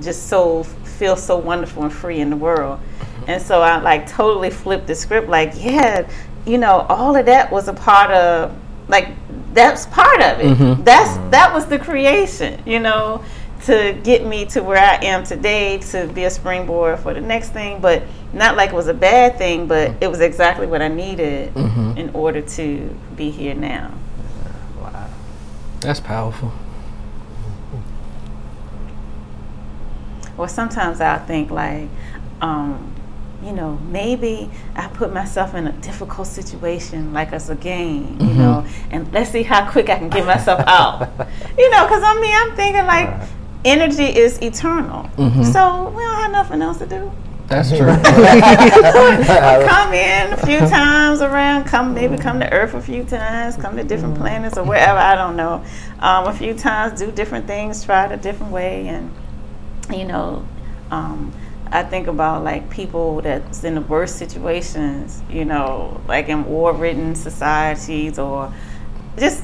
just 0.00 0.28
so 0.28 0.62
feel 0.62 1.16
so 1.16 1.36
wonderful 1.36 1.82
and 1.84 1.92
free 1.92 2.20
in 2.20 2.30
the 2.30 2.36
world. 2.36 2.80
And 3.26 3.40
so 3.40 3.60
I 3.60 3.80
like 3.80 4.08
totally 4.08 4.50
flipped 4.50 4.86
the 4.86 4.94
script. 4.94 5.28
Like, 5.28 5.52
yeah, 5.56 6.08
you 6.46 6.58
know, 6.58 6.86
all 6.88 7.16
of 7.16 7.26
that 7.26 7.50
was 7.50 7.68
a 7.68 7.72
part 7.72 8.10
of 8.10 8.54
like 8.88 9.08
that's 9.52 9.86
part 9.86 10.20
of 10.20 10.40
it. 10.40 10.58
Mhm. 10.58 10.84
That's 10.84 11.16
that 11.30 11.52
was 11.52 11.66
the 11.66 11.78
creation, 11.78 12.62
you 12.66 12.78
know, 12.80 13.22
to 13.64 13.98
get 14.04 14.24
me 14.24 14.44
to 14.46 14.62
where 14.62 14.78
I 14.78 15.04
am 15.04 15.24
today 15.24 15.78
to 15.90 16.06
be 16.08 16.24
a 16.24 16.30
springboard 16.30 17.00
for 17.00 17.14
the 17.14 17.20
next 17.20 17.50
thing. 17.50 17.80
But 17.80 18.02
not 18.32 18.56
like 18.56 18.70
it 18.70 18.74
was 18.76 18.88
a 18.88 18.94
bad 18.94 19.38
thing, 19.38 19.66
but 19.66 19.92
it 20.00 20.08
was 20.08 20.20
exactly 20.20 20.66
what 20.66 20.82
I 20.82 20.88
needed 20.88 21.54
Mhm. 21.54 21.96
in 21.96 22.10
order 22.14 22.40
to 22.42 22.94
be 23.16 23.30
here 23.30 23.54
now. 23.54 23.90
Wow. 24.82 24.90
That's 25.80 26.00
powerful. 26.00 26.52
Or 30.38 30.48
sometimes 30.48 31.00
I'll 31.00 31.18
think 31.24 31.50
like, 31.50 31.88
um, 32.42 32.92
you 33.44 33.52
know, 33.52 33.78
maybe 33.90 34.50
I 34.74 34.86
put 34.88 35.12
myself 35.12 35.54
in 35.54 35.66
a 35.66 35.72
difficult 35.72 36.26
situation, 36.26 37.12
like 37.12 37.32
as 37.32 37.48
a 37.48 37.54
game, 37.54 38.16
you 38.20 38.26
Mhm. 38.28 38.36
know, 38.36 38.64
and 38.90 39.06
let's 39.12 39.30
see 39.30 39.42
how 39.42 39.70
quick 39.70 39.88
I 39.88 39.96
can 39.98 40.08
get 40.08 40.26
myself 40.26 40.60
out. 40.66 41.08
you 41.58 41.70
know, 41.70 41.84
because 41.84 42.02
I 42.04 42.20
mean, 42.20 42.34
I'm 42.34 42.56
thinking 42.56 42.86
like 42.86 43.10
energy 43.64 44.04
is 44.04 44.40
eternal. 44.42 45.08
Mhm. 45.16 45.44
So 45.52 45.92
we 45.96 46.02
don't 46.02 46.16
have 46.22 46.32
nothing 46.32 46.62
else 46.62 46.78
to 46.78 46.86
do. 46.86 47.10
That's 47.48 47.68
true. 47.70 47.78
come 49.68 49.92
in 49.92 50.32
a 50.32 50.36
few 50.38 50.58
times 50.58 51.20
around, 51.20 51.64
come 51.64 51.94
maybe 51.94 52.16
come 52.16 52.40
to 52.40 52.52
Earth 52.52 52.74
a 52.74 52.82
few 52.82 53.04
times, 53.04 53.56
come 53.56 53.76
to 53.76 53.84
different 53.84 54.16
planets 54.16 54.58
or 54.58 54.64
wherever, 54.64 54.98
I 54.98 55.14
don't 55.14 55.36
know. 55.36 55.64
Um, 56.00 56.26
a 56.26 56.32
few 56.32 56.54
times, 56.54 56.98
do 56.98 57.12
different 57.12 57.46
things, 57.46 57.84
try 57.84 58.06
it 58.06 58.12
a 58.12 58.16
different 58.16 58.52
way. 58.52 58.88
And, 58.88 59.14
you 59.92 60.04
know, 60.04 60.46
um, 60.90 61.32
I 61.70 61.82
think 61.82 62.06
about 62.06 62.44
like 62.44 62.68
people 62.70 63.20
that's 63.22 63.64
in 63.64 63.74
the 63.74 63.80
worst 63.80 64.16
situations, 64.16 65.22
you 65.28 65.44
know, 65.44 66.00
like 66.08 66.28
in 66.28 66.44
war 66.46 66.72
ridden 66.72 67.14
societies 67.14 68.18
or 68.18 68.52
just 69.18 69.42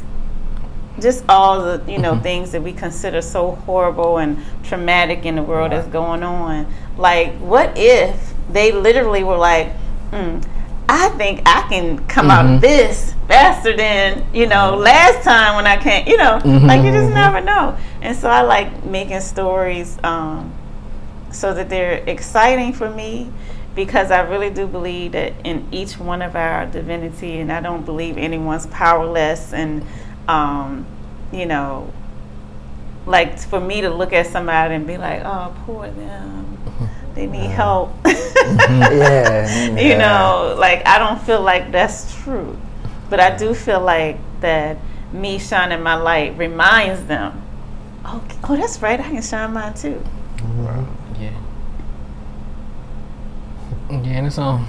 just 1.00 1.24
all 1.28 1.60
the 1.62 1.82
you 1.90 1.98
know 1.98 2.14
Mhm. 2.14 2.22
things 2.22 2.52
that 2.52 2.62
we 2.62 2.72
consider 2.72 3.22
so 3.22 3.52
horrible 3.66 4.18
and 4.18 4.36
traumatic 4.62 5.24
in 5.24 5.36
the 5.36 5.42
world 5.42 5.72
that's 5.72 5.86
going 5.88 6.22
on 6.22 6.66
like 6.98 7.32
what 7.38 7.72
if 7.76 8.34
they 8.50 8.72
literally 8.72 9.24
were 9.24 9.36
like 9.38 9.68
mm, 10.12 10.42
i 10.88 11.08
think 11.10 11.40
i 11.46 11.62
can 11.70 11.98
come 12.08 12.30
out 12.30 12.44
Mhm. 12.44 12.56
of 12.56 12.60
this 12.60 13.14
faster 13.26 13.74
than 13.74 14.22
you 14.34 14.46
know 14.46 14.76
last 14.76 15.22
time 15.24 15.56
when 15.56 15.66
i 15.66 15.76
can't 15.76 16.06
you 16.06 16.18
know 16.18 16.38
Mhm. 16.44 16.66
like 16.66 16.82
you 16.82 16.92
just 16.92 17.10
never 17.14 17.40
know 17.40 17.74
and 18.02 18.14
so 18.14 18.28
i 18.28 18.42
like 18.42 18.84
making 18.84 19.20
stories 19.20 19.96
um, 20.04 20.52
so 21.30 21.54
that 21.54 21.70
they're 21.70 22.02
exciting 22.06 22.74
for 22.74 22.90
me 22.90 23.30
because 23.74 24.10
I 24.10 24.20
really 24.20 24.50
do 24.50 24.66
believe 24.66 25.12
that 25.12 25.32
in 25.44 25.66
each 25.72 25.98
one 25.98 26.20
of 26.20 26.36
our 26.36 26.66
divinity, 26.66 27.40
and 27.40 27.50
I 27.50 27.62
don't 27.62 27.86
believe 27.86 28.18
anyone's 28.18 28.66
powerless. 28.66 29.54
And, 29.54 29.82
um, 30.28 30.86
you 31.32 31.46
know, 31.46 31.92
like 33.06 33.38
for 33.38 33.60
me 33.60 33.80
to 33.80 33.90
look 33.90 34.12
at 34.12 34.26
somebody 34.26 34.74
and 34.74 34.86
be 34.86 34.98
like, 34.98 35.22
oh, 35.24 35.54
poor 35.64 35.88
them, 35.88 36.58
they 37.14 37.26
need 37.26 37.50
help. 37.50 37.92
Yeah, 38.42 39.76
You 39.78 39.96
know, 39.98 40.56
like 40.58 40.84
I 40.84 40.98
don't 40.98 41.20
feel 41.22 41.40
like 41.40 41.70
that's 41.70 42.12
true. 42.22 42.58
But 43.08 43.20
I 43.20 43.36
do 43.36 43.54
feel 43.54 43.80
like 43.80 44.18
that 44.40 44.78
me 45.12 45.38
shining 45.38 45.82
my 45.82 45.94
light 45.94 46.36
reminds 46.36 47.04
them, 47.04 47.40
oh, 48.04 48.24
oh 48.44 48.56
that's 48.56 48.82
right, 48.82 48.98
I 48.98 49.04
can 49.04 49.22
shine 49.22 49.52
mine 49.52 49.74
too. 49.74 50.02
Yeah. 51.20 51.30
Yeah, 53.90 54.18
and 54.18 54.26
it's 54.26 54.38
um, 54.38 54.66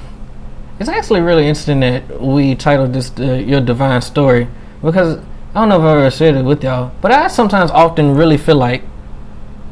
it's 0.79 0.89
actually 0.89 1.21
really 1.21 1.47
interesting 1.47 1.79
that 1.79 2.21
we 2.21 2.55
titled 2.55 2.93
this 2.93 3.11
uh, 3.19 3.33
"Your 3.33 3.61
Divine 3.61 4.01
Story" 4.01 4.47
because 4.81 5.19
I 5.55 5.59
don't 5.59 5.69
know 5.69 5.77
if 5.77 5.83
I 5.83 5.91
ever 5.97 6.11
said 6.11 6.35
it 6.35 6.43
with 6.43 6.63
y'all, 6.63 6.91
but 7.01 7.11
I 7.11 7.27
sometimes 7.27 7.69
often 7.71 8.15
really 8.15 8.37
feel 8.37 8.55
like, 8.55 8.83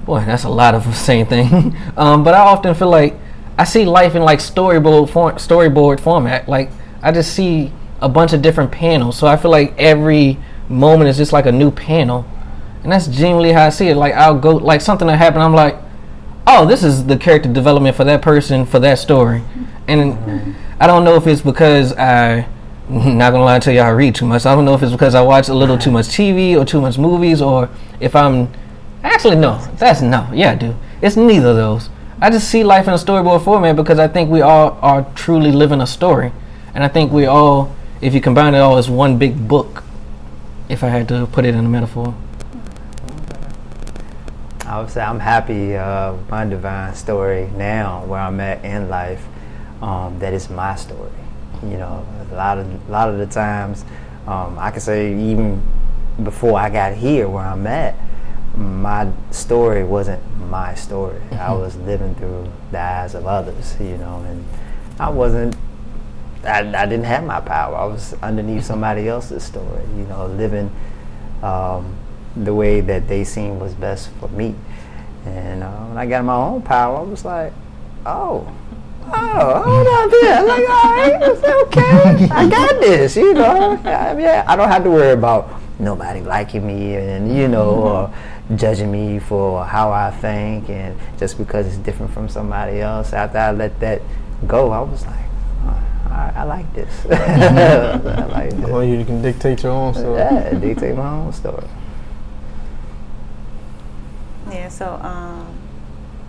boy, 0.06 0.24
that's 0.26 0.44
a 0.44 0.50
lot 0.50 0.76
of 0.76 0.84
the 0.84 0.94
same 1.10 1.26
thing. 1.26 1.76
um, 1.98 2.24
but 2.24 2.34
I 2.34 2.40
often 2.40 2.74
feel 2.76 2.90
like 2.90 3.16
I 3.58 3.64
see 3.64 3.86
life 3.86 4.16
in 4.16 4.24
like 4.24 4.40
storyboard 4.40 5.10
storyboard 5.36 6.00
format. 6.00 6.48
Like 6.48 6.70
I 7.02 7.12
just 7.12 7.34
see 7.34 7.72
a 8.00 8.10
bunch 8.10 8.34
of 8.34 8.42
different 8.42 8.72
panels, 8.72 9.18
so 9.18 9.28
I 9.28 9.38
feel 9.38 9.52
like 9.52 9.78
every 9.78 10.38
moment 10.70 11.10
is 11.10 11.18
just 11.18 11.34
like 11.34 11.46
a 11.46 11.52
new 11.52 11.72
panel, 11.72 12.26
and 12.84 12.92
that's 12.92 13.08
genuinely 13.08 13.52
how 13.52 13.66
I 13.66 13.70
see 13.70 13.90
it. 13.90 13.96
Like 13.96 14.14
I'll 14.14 14.40
go 14.40 14.56
like 14.56 14.82
something 14.82 15.08
that 15.08 15.18
happened, 15.18 15.44
I'm 15.44 15.54
like 15.54 15.78
oh, 16.48 16.66
this 16.66 16.84
is 16.84 17.06
the 17.06 17.18
character 17.18 17.52
development 17.52 17.96
for 17.96 18.04
that 18.04 18.22
person 18.22 18.66
for 18.66 18.80
that 18.80 19.00
story. 19.00 19.44
And 19.88 20.56
I 20.80 20.88
don't 20.88 21.04
know 21.04 21.16
if 21.16 21.28
it's 21.28 21.42
because 21.42 21.94
I, 21.94 22.48
not 22.92 23.32
gonna 23.32 23.46
lie 23.46 23.60
to 23.60 23.74
you, 23.74 23.80
I 23.80 23.90
read 23.90 24.16
too 24.16 24.26
much. 24.26 24.46
I 24.46 24.54
don't 24.54 24.66
know 24.66 24.74
if 24.74 24.84
it's 24.84 24.92
because 24.92 25.16
I 25.16 25.22
watch 25.22 25.48
a 25.48 25.54
little 25.54 25.78
too 25.78 25.92
much 25.92 26.08
TV 26.08 26.60
or 26.60 26.66
too 26.66 26.82
much 26.82 26.98
movies, 26.98 27.42
or 27.42 27.70
if 28.02 28.16
I'm 28.16 28.52
actually 29.02 29.38
no, 29.38 29.66
that's 29.78 30.02
no, 30.02 30.30
yeah, 30.34 30.52
I 30.52 30.56
do. 30.56 30.76
It's 31.02 31.16
neither 31.16 31.50
of 31.50 31.56
those. 31.56 31.90
I 32.20 32.30
just 32.30 32.50
see 32.50 32.64
life 32.64 32.88
in 32.88 32.94
a 32.94 32.98
storyboard 32.98 33.44
format 33.44 33.78
because 33.78 33.98
I 33.98 34.08
think 34.08 34.30
we 34.30 34.42
all 34.42 34.78
are 34.82 35.10
truly 35.16 35.52
living 35.52 35.80
a 35.80 35.88
story, 35.88 36.34
and 36.76 36.84
I 36.84 36.90
think 36.90 37.14
we 37.14 37.26
all, 37.26 37.74
if 38.02 38.14
you 38.14 38.20
combine 38.20 38.54
it 38.56 38.60
all, 38.60 38.78
is 38.78 38.90
one 38.90 39.18
big 39.18 39.48
book. 39.48 39.84
If 40.68 40.84
I 40.84 40.90
had 40.90 41.08
to 41.10 41.28
put 41.28 41.46
it 41.46 41.56
in 41.56 41.66
a 41.66 41.70
metaphor. 41.70 42.14
I 44.66 44.80
would 44.80 44.90
say 44.90 45.02
I'm 45.02 45.20
happy 45.20 45.76
uh, 45.76 46.16
my 46.30 46.46
divine 46.46 46.94
story 46.96 47.50
now, 47.56 48.04
where 48.06 48.20
I'm 48.20 48.40
at 48.40 48.64
in 48.66 48.90
life. 48.90 49.26
Um, 49.82 50.20
that 50.20 50.34
is 50.34 50.50
my 50.50 50.76
story. 50.76 51.12
You 51.64 51.78
know, 51.78 52.06
a 52.32 52.36
lot 52.36 52.58
of 52.58 52.90
a 52.90 52.92
lot 52.92 53.10
of 53.10 53.18
the 53.18 53.28
times, 53.28 53.86
um, 54.28 54.58
I 54.58 54.72
can 54.72 54.82
say 54.82 55.14
even 55.14 55.62
before 56.24 56.60
I 56.60 56.70
got 56.70 56.94
here, 56.94 57.28
where 57.30 57.46
I'm 57.46 57.66
at, 57.68 57.96
my 58.56 59.12
story 59.32 59.84
wasn't 59.84 60.22
my 60.50 60.74
story. 60.76 61.22
I 61.32 61.54
was 61.54 61.76
living 61.78 62.16
through 62.16 62.52
the 62.72 62.80
eyes 62.80 63.16
of 63.16 63.26
others. 63.26 63.76
You 63.80 63.98
know, 63.98 64.24
and 64.28 64.46
I 65.00 65.10
wasn't. 65.10 65.56
I, 66.44 66.60
I 66.60 66.86
didn't 66.86 67.06
have 67.06 67.24
my 67.24 67.40
power. 67.40 67.76
I 67.76 67.86
was 67.86 68.14
underneath 68.24 68.66
somebody 68.66 69.08
else's 69.08 69.44
story. 69.44 69.84
You 69.96 70.06
know, 70.06 70.28
living. 70.28 70.72
Um, 71.44 71.96
the 72.36 72.54
way 72.54 72.82
that 72.82 73.08
they 73.08 73.24
seen 73.24 73.60
was 73.60 73.74
best 73.74 74.10
for 74.20 74.30
me. 74.30 74.56
And 75.26 75.64
uh, 75.64 75.72
when 75.86 75.98
I 75.98 76.06
got 76.06 76.24
my 76.24 76.36
own 76.36 76.62
power, 76.62 76.98
I 76.98 77.02
was 77.02 77.26
like, 77.26 77.54
oh, 78.06 78.52
oh, 79.08 79.64
hold 79.66 79.88
on 79.88 80.10
there. 80.12 80.44
Like, 80.44 80.70
all 80.70 80.96
right, 80.96 81.22
it's 81.22 81.44
okay. 81.44 82.30
I 82.32 82.50
got 82.50 82.80
this, 82.80 83.16
you 83.16 83.34
know. 83.34 83.80
I, 83.84 84.18
yeah, 84.20 84.46
I 84.48 84.56
don't 84.56 84.70
have 84.70 84.84
to 84.84 84.90
worry 84.90 85.12
about 85.12 85.62
nobody 85.80 86.22
liking 86.22 86.66
me 86.66 86.96
and, 86.96 87.36
you 87.36 87.48
know, 87.48 87.70
or 87.72 88.14
judging 88.56 88.92
me 88.92 89.20
for 89.20 89.66
how 89.66 89.92
I 89.92 90.12
think. 90.12 90.70
And 90.70 90.98
just 91.18 91.38
because 91.38 91.68
it's 91.68 91.78
different 91.78 92.14
from 92.14 92.30
somebody 92.30 92.82
else, 92.82 93.14
after 93.14 93.38
I 93.38 93.52
let 93.52 93.80
that 93.80 94.02
go, 94.48 94.72
I 94.72 94.82
was 94.82 95.06
like, 95.06 95.26
oh, 95.66 95.84
I, 96.10 96.34
I 96.36 96.44
like 96.44 96.74
this. 96.74 97.06
I 97.12 98.26
like 98.26 98.52
this. 98.52 98.70
Well, 98.70 98.84
you 98.84 99.04
can 99.06 99.22
dictate 99.22 99.64
your 99.64 99.72
own 99.72 99.94
story. 99.94 100.18
Yeah, 100.20 100.54
dictate 100.54 100.96
my 100.96 101.12
own 101.12 101.34
story. 101.34 101.68
Yeah, 104.50 104.68
so 104.68 104.96
um, 105.02 105.61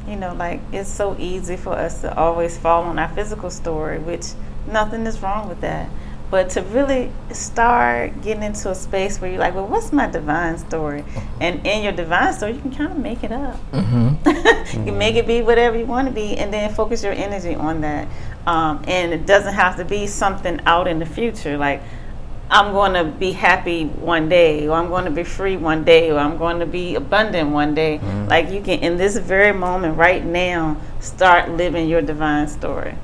you 0.06 0.16
know, 0.16 0.34
like 0.34 0.60
it's 0.72 0.88
so 0.88 1.16
easy 1.18 1.56
for 1.56 1.72
us 1.72 2.00
to 2.02 2.16
always 2.16 2.58
fall 2.58 2.84
on 2.84 2.98
our 2.98 3.08
physical 3.08 3.50
story, 3.50 3.98
which 3.98 4.32
nothing 4.66 5.06
is 5.06 5.20
wrong 5.20 5.48
with 5.48 5.60
that. 5.60 5.88
But 6.30 6.48
to 6.50 6.62
really 6.62 7.12
start 7.30 8.22
getting 8.22 8.42
into 8.42 8.70
a 8.70 8.74
space 8.74 9.20
where 9.20 9.30
you're 9.30 9.38
like, 9.38 9.54
well, 9.54 9.66
what's 9.66 9.92
my 9.92 10.06
divine 10.06 10.56
story? 10.56 11.04
And 11.42 11.66
in 11.66 11.82
your 11.82 11.92
divine 11.92 12.32
story, 12.32 12.52
you 12.52 12.60
can 12.62 12.74
kind 12.74 12.90
of 12.90 12.96
make 12.96 13.22
it 13.22 13.32
up. 13.32 13.58
Mm-hmm. 13.70 14.78
you 14.78 14.84
can 14.86 14.96
make 14.96 15.16
it 15.16 15.26
be 15.26 15.42
whatever 15.42 15.76
you 15.76 15.84
want 15.84 16.08
to 16.08 16.14
be, 16.14 16.38
and 16.38 16.50
then 16.50 16.72
focus 16.72 17.04
your 17.04 17.12
energy 17.12 17.54
on 17.54 17.82
that. 17.82 18.08
Um, 18.46 18.82
and 18.88 19.12
it 19.12 19.26
doesn't 19.26 19.52
have 19.52 19.76
to 19.76 19.84
be 19.84 20.06
something 20.06 20.58
out 20.64 20.88
in 20.88 21.00
the 21.00 21.06
future, 21.06 21.58
like 21.58 21.82
I'm 22.52 22.72
going 22.72 22.92
to 22.92 23.04
be 23.04 23.32
happy 23.32 23.86
one 23.86 24.28
day, 24.28 24.68
or 24.68 24.76
I'm 24.76 24.88
going 24.88 25.06
to 25.06 25.10
be 25.10 25.24
free 25.24 25.56
one 25.56 25.84
day, 25.84 26.10
or 26.10 26.18
I'm 26.18 26.36
going 26.36 26.60
to 26.60 26.66
be 26.66 26.94
abundant 26.96 27.48
one 27.48 27.74
day. 27.74 27.98
Mm-hmm. 27.98 28.28
Like 28.28 28.50
you 28.50 28.60
can, 28.60 28.80
in 28.80 28.98
this 28.98 29.16
very 29.16 29.52
moment, 29.52 29.96
right 29.96 30.22
now, 30.22 30.76
start 31.00 31.50
living 31.50 31.88
your 31.88 32.02
divine 32.02 32.46
story. 32.48 32.94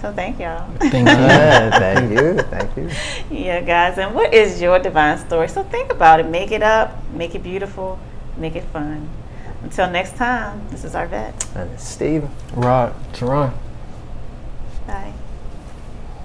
So 0.00 0.12
thank 0.12 0.38
y'all. 0.38 0.70
Thank 0.78 1.08
you. 1.08 1.14
Yeah, 1.14 1.70
thank 1.78 2.12
you, 2.12 2.38
thank 2.42 2.76
you. 2.76 2.90
yeah, 3.30 3.60
guys. 3.60 3.98
And 3.98 4.14
what 4.14 4.32
is 4.32 4.62
your 4.62 4.78
divine 4.78 5.18
story? 5.18 5.48
So 5.48 5.64
think 5.64 5.90
about 5.90 6.20
it. 6.20 6.28
Make 6.28 6.52
it 6.52 6.62
up. 6.62 7.02
Make 7.14 7.34
it 7.34 7.42
beautiful. 7.42 7.98
Make 8.36 8.54
it 8.54 8.64
fun. 8.64 9.08
Until 9.62 9.90
next 9.90 10.16
time, 10.16 10.68
this 10.70 10.84
is 10.84 10.92
Arvat. 10.92 11.56
And 11.56 11.80
Steve. 11.80 12.28
Rod. 12.54 12.94
Teron. 13.12 13.54
Bye. 14.86 15.14